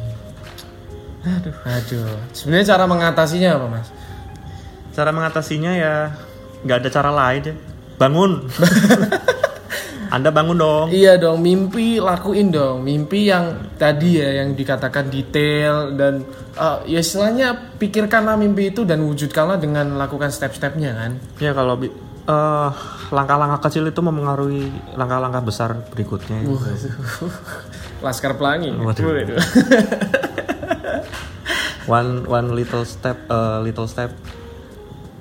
Aduh, 1.25 1.55
aduh. 1.65 2.21
Sebenarnya 2.37 2.77
cara 2.77 2.85
mengatasinya 2.85 3.49
apa, 3.57 3.65
Mas? 3.65 3.87
Cara 4.93 5.09
mengatasinya 5.09 5.71
ya 5.73 6.13
nggak 6.61 6.77
ada 6.85 6.89
cara 6.93 7.09
lain 7.09 7.41
ya. 7.49 7.55
Bangun. 7.97 8.31
Anda 10.15 10.31
bangun 10.31 10.55
dong. 10.55 10.87
Iya 10.95 11.19
dong, 11.19 11.43
mimpi 11.43 11.99
lakuin 11.99 12.47
dong. 12.47 12.87
Mimpi 12.87 13.27
yang 13.27 13.75
tadi 13.75 14.23
ya 14.23 14.39
yang 14.39 14.55
dikatakan 14.55 15.11
detail 15.11 15.91
dan 15.91 16.23
eh, 16.55 16.95
ya 16.95 17.03
istilahnya 17.03 17.75
pikirkanlah 17.75 18.39
mimpi 18.39 18.71
itu 18.71 18.87
dan 18.87 19.03
wujudkanlah 19.03 19.59
dengan 19.59 19.99
lakukan 19.99 20.31
step-stepnya 20.31 20.95
kan. 20.95 21.11
Ya 21.43 21.51
kalau 21.51 21.75
eh, 21.83 22.69
langkah-langkah 23.11 23.67
kecil 23.67 23.91
itu 23.91 23.99
memengaruhi 23.99 24.95
langkah-langkah 24.95 25.43
besar 25.43 25.75
berikutnya. 25.91 26.47
Laskar 27.99 28.39
Pelangi. 28.39 28.71
Waduh. 28.71 29.35
One 31.85 32.25
one 32.25 32.57
little 32.57 32.81
step, 32.81 33.13
a 33.29 33.61
little 33.61 33.85
step 33.85 34.09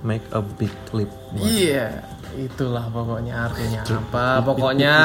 make 0.01 0.25
a 0.33 0.41
big 0.41 0.73
leap. 0.97 1.13
Iya, 1.37 2.14
itulah 2.37 2.87
pokoknya 2.89 3.47
artinya 3.47 3.81
apa? 3.83 4.43
Pokoknya 4.43 4.97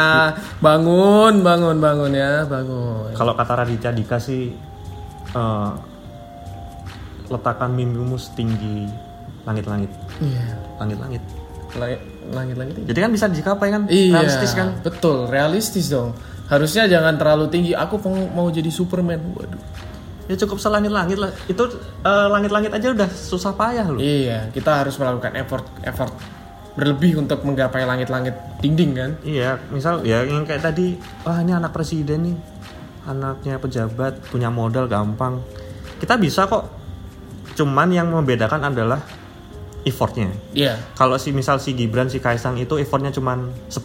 bangun, 0.60 1.42
bangun, 1.42 1.78
bangun 1.78 2.12
ya, 2.12 2.44
bangun. 2.44 3.14
Kalau 3.14 3.34
kata 3.34 3.54
Raditya 3.64 3.92
Dika 3.94 4.18
sih 4.18 4.52
eh, 5.30 5.72
letakkan 7.30 7.70
mimpimu 7.70 8.18
setinggi 8.18 8.90
langit-langit, 9.46 9.92
Iya. 10.20 10.46
langit-langit. 10.78 11.22
Langit, 11.78 12.02
langit-langit. 12.34 12.74
Jadi 12.82 13.00
kan 13.00 13.12
bisa 13.14 13.26
dicapai 13.30 13.70
kan? 13.70 13.82
Iya, 13.86 14.26
Realistis 14.26 14.52
kan? 14.58 14.68
Betul, 14.82 15.30
realistis 15.30 15.86
dong. 15.88 16.18
Harusnya 16.50 16.90
jangan 16.90 17.14
terlalu 17.14 17.46
tinggi. 17.54 17.72
Aku 17.78 18.02
mau, 18.34 18.50
jadi 18.50 18.74
Superman. 18.74 19.22
Waduh. 19.38 19.62
Ya 20.26 20.38
cukup 20.38 20.58
selangit-langit 20.58 21.18
lah. 21.18 21.30
Itu 21.46 21.70
eh, 22.02 22.28
langit-langit 22.30 22.74
aja 22.74 22.90
udah 22.90 23.10
susah 23.10 23.54
payah 23.54 23.86
loh. 23.86 24.02
Iya, 24.02 24.50
kita 24.50 24.82
harus 24.82 24.98
melakukan 24.98 25.34
effort 25.38 25.66
effort 25.86 26.14
berlebih 26.80 27.20
untuk 27.20 27.44
menggapai 27.44 27.84
langit-langit 27.84 28.32
dinding 28.58 28.92
kan? 28.94 29.12
Iya, 29.22 29.60
misal 29.68 30.00
ya 30.02 30.24
yang 30.24 30.48
kayak 30.48 30.64
tadi, 30.64 30.96
wah 31.22 31.38
ini 31.38 31.52
anak 31.52 31.70
presiden 31.70 32.24
nih, 32.24 32.38
anaknya 33.04 33.60
pejabat, 33.60 34.24
punya 34.26 34.48
modal 34.48 34.88
gampang. 34.88 35.44
Kita 35.98 36.16
bisa 36.16 36.48
kok. 36.48 36.72
Cuman 37.52 37.92
yang 37.92 38.08
membedakan 38.08 38.64
adalah 38.66 39.04
effortnya. 39.82 40.32
Iya, 40.52 40.76
Kalau 40.94 41.16
si 41.16 41.32
misal 41.32 41.56
si 41.58 41.72
Gibran, 41.72 42.08
si 42.08 42.20
Kaisang 42.20 42.56
itu 42.56 42.76
effortnya 42.76 43.10
cuman 43.10 43.48
10 43.68 43.80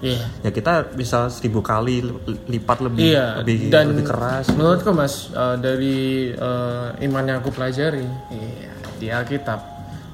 iya. 0.00 0.20
ya 0.40 0.50
kita 0.50 0.90
bisa 0.90 1.28
seribu 1.28 1.60
kali 1.60 2.00
li- 2.00 2.16
lipat 2.50 2.80
lebih 2.82 3.04
Iya, 3.06 3.26
lebih 3.40 3.68
dan 3.68 3.92
lebih 3.92 4.04
keras. 4.06 4.48
menurutku 4.50 4.90
mas 4.90 5.28
eh, 5.30 5.56
dari 5.56 5.96
eh, 6.30 6.88
iman 7.02 7.24
yang 7.26 7.38
aku 7.38 7.52
pelajari 7.52 8.04
iya, 8.30 8.72
di 8.96 9.06
Alkitab 9.08 9.60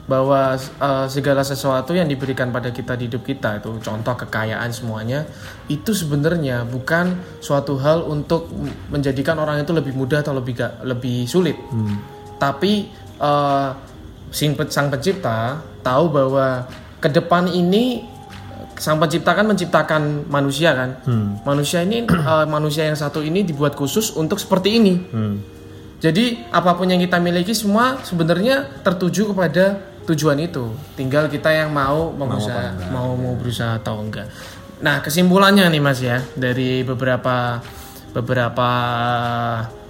bahwa 0.02 0.54
eh, 0.56 1.06
segala 1.06 1.40
sesuatu 1.40 1.92
yang 1.92 2.04
diberikan 2.04 2.50
pada 2.50 2.68
kita 2.68 2.94
di 2.94 3.06
hidup 3.06 3.22
kita 3.22 3.56
itu 3.56 3.78
contoh 3.78 4.14
kekayaan 4.16 4.68
semuanya 4.68 5.22
itu 5.66 5.92
sebenarnya 5.92 6.64
bukan 6.64 7.14
suatu 7.38 7.78
hal 7.78 8.02
untuk 8.04 8.50
menjadikan 8.88 9.36
orang 9.36 9.62
itu 9.62 9.70
lebih 9.70 9.94
mudah 9.94 10.20
atau 10.20 10.34
lebih 10.34 10.54
ga- 10.56 10.82
lebih 10.82 11.24
sulit 11.24 11.54
Hmm. 11.68 12.02
tapi 12.36 12.90
eh, 13.16 13.68
sing 14.28 14.58
sang 14.66 14.88
pencipta 14.88 15.62
tahu 15.80 16.08
bahwa 16.08 16.66
ke 16.98 17.06
depan 17.06 17.46
ini 17.46 18.02
sang 18.74 18.98
pencipta 18.98 19.30
kan 19.32 19.46
menciptakan 19.46 20.02
manusia 20.26 20.74
kan 20.74 20.90
Hmm. 21.04 21.38
manusia 21.42 21.78
ini 21.80 22.02
eh, 22.02 22.46
manusia 22.48 22.82
yang 22.84 22.98
satu 22.98 23.22
ini 23.22 23.46
dibuat 23.46 23.78
khusus 23.78 24.10
untuk 24.12 24.42
seperti 24.42 24.82
ini 24.82 24.94
Hmm. 25.06 25.38
jadi 25.98 26.50
apa 26.50 26.74
pun 26.74 26.90
yang 26.90 26.98
kita 26.98 27.22
miliki 27.22 27.54
semua 27.54 28.02
sebenarnya 28.02 28.66
tertuju 28.82 29.30
kepada 29.30 29.91
tujuan 30.08 30.38
itu. 30.40 30.72
Tinggal 30.98 31.30
kita 31.30 31.50
yang 31.52 31.70
mau 31.70 32.10
berusaha 32.10 32.90
mau 32.90 33.14
mau 33.14 33.34
berusaha 33.38 33.78
atau 33.78 34.02
enggak. 34.02 34.26
Nah 34.82 34.98
kesimpulannya 34.98 35.70
nih 35.70 35.82
mas 35.82 36.02
ya 36.02 36.18
dari 36.34 36.82
beberapa 36.82 37.62
beberapa 38.12 38.68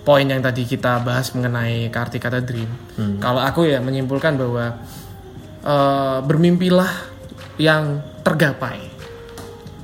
poin 0.02 0.26
yang 0.26 0.42
tadi 0.42 0.66
kita 0.66 1.00
bahas 1.02 1.30
mengenai 1.32 1.88
karti 1.88 2.18
kata 2.18 2.42
dream. 2.42 2.68
Kalau 3.18 3.40
aku 3.40 3.66
ya 3.66 3.78
menyimpulkan 3.80 4.36
bahwa 4.36 4.78
eh, 5.62 6.18
bermimpilah 6.26 6.92
yang 7.56 8.02
tergapai. 8.22 8.90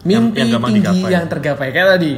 Mimpi 0.06 0.40
yang 0.40 0.56
gampang 0.56 0.70
tinggi 0.78 0.86
digapai. 0.86 1.10
yang 1.10 1.26
tergapai. 1.26 1.68
Kayak 1.74 1.88
tadi. 1.98 2.12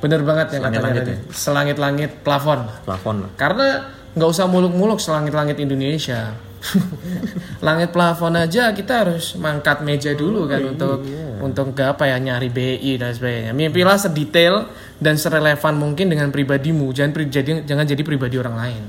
Bener 0.00 0.20
banget 0.24 0.46
yang 0.56 0.62
katanya 0.64 0.80
Selangit-langit 0.80 1.02
tadi. 1.04 1.14
selangit-langit 1.36 2.10
plafon. 2.24 2.60
Plafon 2.88 3.16
lah. 3.26 3.30
karena 3.36 3.68
nggak 4.10 4.26
usah 4.26 4.50
muluk-muluk 4.50 4.98
selangit-langit 4.98 5.60
Indonesia 5.62 6.34
langit 7.66 7.88
plafon 7.90 8.36
aja 8.36 8.70
kita 8.76 9.04
harus 9.04 9.32
mangkat 9.40 9.80
meja 9.80 10.12
dulu 10.12 10.44
kan 10.44 10.60
untuk 10.60 11.00
untuk 11.40 11.72
nggak 11.72 11.96
apa 11.96 12.04
ya 12.12 12.16
nyari 12.20 12.52
BI 12.52 13.00
dan 13.00 13.16
sebagainya. 13.16 13.52
Mimpilah 13.56 13.96
sedetail 13.96 14.68
dan 15.00 15.16
serelevan 15.16 15.74
mungkin 15.80 16.12
dengan 16.12 16.28
pribadimu. 16.28 16.92
Jangan 16.92 17.12
pri- 17.16 17.32
jadi 17.32 17.64
jangan 17.64 17.84
jadi 17.88 18.02
pribadi 18.04 18.36
orang 18.36 18.56
lain. 18.60 18.82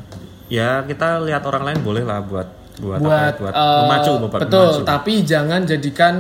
Ya 0.52 0.84
kita 0.84 1.24
lihat 1.24 1.48
orang 1.48 1.64
lain 1.64 1.78
boleh 1.80 2.04
lah 2.04 2.20
buat 2.20 2.48
buat, 2.82 3.00
apa 3.00 3.08
ya, 3.08 3.16
buat 3.16 3.36
buat 3.40 3.54
eh, 3.56 3.80
memacu 3.86 4.12
buat 4.20 4.32
betul 4.42 4.68
memacu. 4.68 4.84
tapi 4.84 5.14
jangan 5.24 5.62
jadikan 5.64 6.14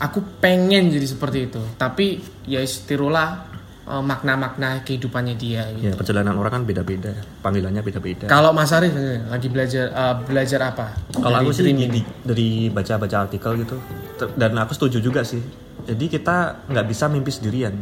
aku 0.00 0.18
pengen 0.42 0.92
jadi 0.92 1.06
seperti 1.08 1.38
itu. 1.48 1.62
Tapi 1.80 2.20
ya 2.44 2.60
tirulah 2.64 3.51
uh, 3.86 4.02
makna-makna 4.02 4.82
kehidupannya 4.86 5.34
dia 5.34 5.66
gitu. 5.74 5.90
Ya 5.90 5.94
perjalanan 5.96 6.38
orang 6.38 6.52
kan 6.60 6.62
beda-beda, 6.68 7.12
panggilannya 7.42 7.82
beda-beda. 7.82 8.26
Kalau 8.30 8.54
Mas 8.54 8.70
Arif 8.70 8.94
eh, 8.94 9.22
lagi 9.26 9.48
belajar 9.50 9.90
uh, 9.90 10.14
belajar 10.22 10.60
apa? 10.74 10.86
Kalau 11.14 11.36
aku 11.42 11.50
sih 11.50 11.66
di- 11.72 12.06
dari 12.22 12.70
baca-baca 12.70 13.26
artikel 13.26 13.62
gitu, 13.64 13.76
dan 14.38 14.54
aku 14.58 14.72
setuju 14.74 14.98
juga 15.02 15.22
sih. 15.26 15.42
Jadi 15.82 16.06
kita 16.06 16.66
nggak 16.70 16.86
bisa 16.86 17.10
mimpi 17.10 17.34
sendirian. 17.34 17.74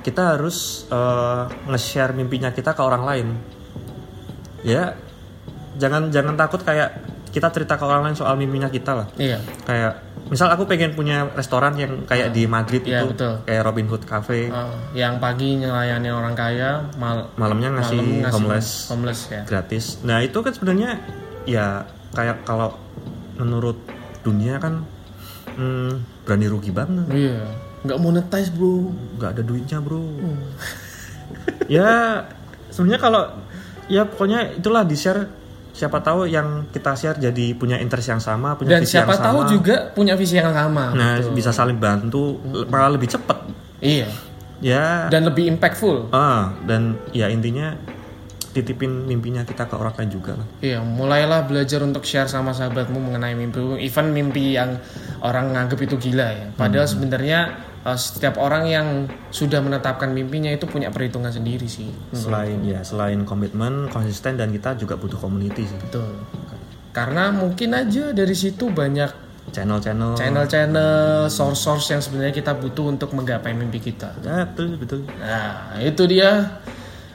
Kita 0.00 0.36
harus 0.36 0.84
eh, 0.92 1.44
nge-share 1.68 2.12
mimpinya 2.12 2.52
kita 2.52 2.76
ke 2.76 2.82
orang 2.84 3.04
lain. 3.04 3.28
Ya, 4.60 4.92
jangan 5.80 6.12
jangan 6.12 6.36
takut 6.36 6.60
kayak 6.60 7.00
kita 7.32 7.48
cerita 7.48 7.80
ke 7.80 7.84
orang 7.86 8.10
lain 8.10 8.16
soal 8.18 8.36
mimpinya 8.36 8.68
kita 8.68 8.92
lah. 8.92 9.08
Iya. 9.16 9.40
Kayak 9.64 10.09
misal 10.26 10.46
aku 10.46 10.62
pengen 10.64 10.92
punya 10.92 11.24
restoran 11.30 11.72
yang 11.74 12.04
kayak 12.04 12.30
di 12.30 12.44
Madrid 12.44 12.82
Iya, 12.82 13.02
itu, 13.02 13.14
betul. 13.14 13.32
kayak 13.42 13.62
Robin 13.62 13.86
Hood 13.86 14.04
Cafe, 14.04 14.46
Uh, 14.46 14.68
yang 14.92 15.16
pagi 15.16 15.56
ngelayani 15.56 16.08
orang 16.08 16.34
kaya, 16.34 16.84
mal 16.94 17.32
malamnya 17.34 17.72
ngasih, 17.72 17.96
malam 17.96 18.20
ngasih 18.20 18.34
homeless 18.36 18.68
homeless 18.86 19.20
ya. 19.26 19.42
gratis. 19.42 19.84
Nah 20.02 20.20
itu 20.20 20.36
kan 20.36 20.52
sebenarnya 20.52 21.00
ya 21.44 21.82
kayak 22.10 22.44
kalau 22.44 22.76
menurut 23.34 23.80
dunia 24.20 24.58
kan 24.58 24.84
hmm, 25.50 25.92
berani 26.22 26.46
rugi 26.46 26.70
banget, 26.70 27.08
Iya. 27.08 27.40
Nggak 27.80 27.98
monetize 27.98 28.52
bro. 28.52 28.92
nggak 29.16 29.30
ada 29.32 29.42
duitnya 29.42 29.78
bro. 29.80 30.04
ya 31.66 32.22
sebenarnya 32.68 33.00
kalau 33.00 33.22
ya 33.86 34.04
pokoknya 34.04 34.54
itulah 34.54 34.82
di 34.82 34.94
share 34.94 35.26
siapa 35.70 35.98
tahu 35.98 36.24
yang 36.24 36.66
kita 36.68 36.92
share 36.92 37.16
jadi 37.16 37.54
punya 37.54 37.76
interest 37.76 38.08
yang 38.08 38.18
sama, 38.18 38.54
punya 38.54 38.76
Dan 38.76 38.82
visi 38.82 38.94
siapa 38.94 39.12
yang 39.12 39.22
tahu 39.22 39.38
sama. 39.38 39.48
juga 39.48 39.76
punya 39.90 40.14
visi 40.14 40.34
yang 40.34 40.50
sama. 40.50 40.92
Nah 40.92 41.16
Betul. 41.16 41.32
bisa 41.32 41.50
saling 41.50 41.76
bantu, 41.76 42.36
malah 42.66 42.90
lebih 42.90 43.08
cepet. 43.08 43.38
Iya. 43.80 44.08
Ya 44.60 45.08
Dan 45.08 45.24
lebih 45.24 45.48
impactful. 45.48 46.12
ah 46.12 46.52
dan 46.62 46.94
ya 47.10 47.26
intinya 47.26 47.72
titipin 48.50 49.06
mimpinya 49.06 49.42
kita 49.42 49.64
ke 49.64 49.74
orang 49.74 49.94
lain 49.94 50.10
juga 50.10 50.32
lah. 50.34 50.46
Iya, 50.58 50.82
mulailah 50.82 51.46
belajar 51.46 51.80
untuk 51.80 52.02
share 52.02 52.26
sama 52.26 52.50
sahabatmu 52.50 52.98
mengenai 52.98 53.32
mimpi, 53.32 53.58
even 53.78 54.10
mimpi 54.10 54.54
yang 54.54 54.78
orang 55.20 55.54
nganggep 55.54 55.78
itu 55.86 55.96
gila 56.00 56.28
ya. 56.28 56.46
Padahal 56.52 56.84
Hmm. 56.84 56.94
sebenarnya 56.98 57.38
uh, 57.82 57.94
setiap 57.94 58.36
orang 58.36 58.66
yang 58.66 58.86
sudah 59.30 59.62
menetapkan 59.62 60.10
mimpinya 60.10 60.50
itu 60.50 60.66
punya 60.66 60.90
perhitungan 60.90 61.30
sendiri 61.30 61.64
sih. 61.64 61.88
Selain 62.10 62.58
ya 62.62 62.82
selain 62.82 63.22
komitmen, 63.22 63.86
konsisten 63.88 64.34
dan 64.34 64.50
kita 64.50 64.74
juga 64.74 64.98
butuh 64.98 65.16
community 65.16 65.64
sih. 65.64 65.78
Betul. 65.80 66.10
Karena 66.90 67.30
mungkin 67.30 67.70
aja 67.72 68.10
dari 68.10 68.34
situ 68.34 68.66
banyak 68.66 69.30
Channel-channel. 69.50 70.14
channel-channel, 70.14 71.26
source-source 71.26 71.90
yang 71.90 71.98
sebenarnya 71.98 72.30
kita 72.32 72.54
butuh 72.54 72.86
untuk 72.86 73.10
menggapai 73.10 73.50
mimpi 73.50 73.78
kita. 73.80 74.14
Ya, 74.22 74.46
betul 74.46 74.78
betul. 74.78 75.00
Nah, 75.18 75.74
itu 75.76 76.02
dia 76.06 76.58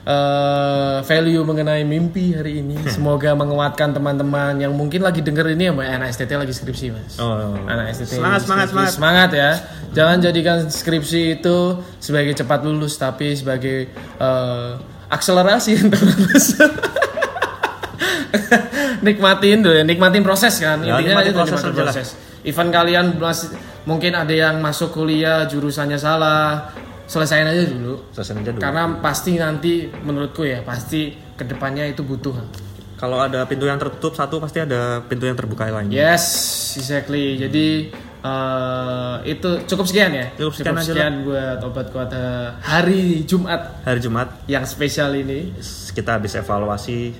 eh, 0.06 0.98
value 1.02 1.42
mengenai 1.42 1.82
mimpi 1.82 2.32
hari 2.32 2.62
ini. 2.62 2.78
Semoga 2.86 3.34
menguatkan 3.34 3.90
teman-teman 3.90 4.62
yang 4.62 4.72
mungkin 4.72 5.02
lagi 5.02 5.20
denger 5.20 5.58
ini 5.58 5.68
ya, 5.68 5.72
Mbak. 5.74 5.86
Anak 5.98 6.08
STT 6.14 6.30
lagi 6.38 6.54
skripsi, 6.54 6.86
Mas. 6.94 7.18
Oh. 7.18 7.58
Anak 7.66 7.92
STT 7.92 8.22
Semangat, 8.22 8.46
semangat, 8.46 8.66
semangat. 8.70 8.92
semangat 8.94 9.30
ya. 9.34 9.50
Jangan 9.92 10.16
jadikan 10.22 10.58
skripsi 10.70 11.42
itu 11.42 11.82
sebagai 11.98 12.38
cepat 12.38 12.62
lulus, 12.62 12.94
tapi 12.94 13.34
sebagai 13.34 13.90
eh, 14.22 14.70
akselerasi 15.10 15.90
untuk 15.90 16.06
lulus. 16.06 16.54
nikmatin 19.06 19.58
dulu 19.62 19.74
ya, 19.74 19.84
nikmatin 19.84 20.22
proses 20.22 20.54
kan. 20.62 20.82
Ya, 20.82 20.96
Intinya 20.96 21.20
nikmatin 21.20 21.32
itu 21.34 21.38
proses 21.38 21.60
nikmatin 21.60 21.82
proses. 21.82 22.08
Even 22.46 22.68
kalian 22.70 23.06
masih 23.18 23.50
mungkin 23.86 24.12
ada 24.14 24.30
yang 24.30 24.62
masuk 24.62 24.94
kuliah 24.94 25.46
jurusannya 25.50 25.98
salah, 25.98 26.70
selesain 27.06 27.46
aja 27.46 27.62
dulu. 27.66 27.94
Selesai 28.12 28.34
aja 28.42 28.50
dulu. 28.52 28.62
Karena 28.62 28.82
pasti 29.00 29.38
nanti 29.38 29.86
menurutku 29.90 30.42
ya 30.42 30.62
pasti 30.62 31.14
ke 31.34 31.42
depannya 31.46 31.86
itu 31.86 32.02
butuh. 32.02 32.34
Kalau 32.96 33.20
ada 33.20 33.44
pintu 33.44 33.68
yang 33.68 33.76
tertutup 33.76 34.16
satu 34.16 34.40
pasti 34.40 34.64
ada 34.64 35.04
pintu 35.04 35.28
yang 35.28 35.36
terbuka 35.36 35.68
lain. 35.68 35.92
Yes, 35.92 36.24
exactly. 36.80 37.36
Jadi 37.36 37.92
eh, 38.24 39.14
itu 39.28 39.50
cukup 39.68 39.84
sekian 39.84 40.16
ya. 40.16 40.26
Cukup 40.34 40.52
sekian 40.56 40.76
aja 40.80 40.84
sekian 40.84 41.14
buat 41.28 41.60
obat 41.60 41.86
kuat 41.92 42.10
hari 42.64 43.22
Jumat 43.28 43.84
Hari 43.84 44.00
Jumat 44.00 44.28
yang 44.48 44.64
spesial 44.64 45.12
ini 45.12 45.52
kita 45.92 46.16
habis 46.16 46.36
evaluasi 46.40 47.12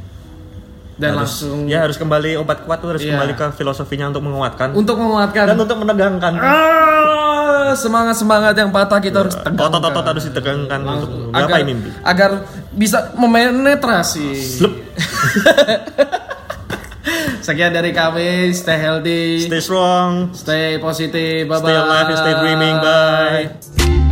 dan 0.96 1.12
harus, 1.12 1.44
langsung 1.44 1.68
ya 1.68 1.84
harus 1.84 2.00
kembali 2.00 2.40
obat 2.40 2.64
kuat 2.64 2.80
tuh 2.80 2.96
harus 2.96 3.04
Iya. 3.04 3.20
kembali 3.20 3.32
ke 3.36 3.46
filosofinya 3.52 4.08
untuk 4.08 4.24
menguatkan 4.24 4.72
untuk 4.72 4.96
menguatkan 4.96 5.44
dan 5.44 5.56
untuk 5.60 5.76
menegangkan. 5.84 6.32
Ah, 6.40 7.35
semangat 7.74 8.14
semangat 8.20 8.54
yang 8.54 8.70
patah 8.70 9.00
kita 9.02 9.26
harus 9.26 9.34
tegakkan. 9.34 9.66
Otot-otot 9.72 10.04
harus 10.06 10.24
ditegangkan 10.30 10.80
untuk 10.84 11.10
agar, 11.34 11.64
mimpi. 11.66 11.90
agar 12.04 12.30
bisa 12.70 13.10
memenetrasi. 13.18 14.30
Sekian 17.46 17.70
dari 17.70 17.94
kami, 17.94 18.50
stay 18.50 18.74
healthy, 18.78 19.46
Stay 19.46 19.62
strong, 19.62 20.34
stay 20.34 20.82
positive, 20.82 21.46
bye 21.46 21.62
bye. 21.62 21.70
stay 21.70 21.76
alive, 21.78 22.10
stay 22.18 22.34
dreaming. 22.42 22.76
Bye. 22.82 24.05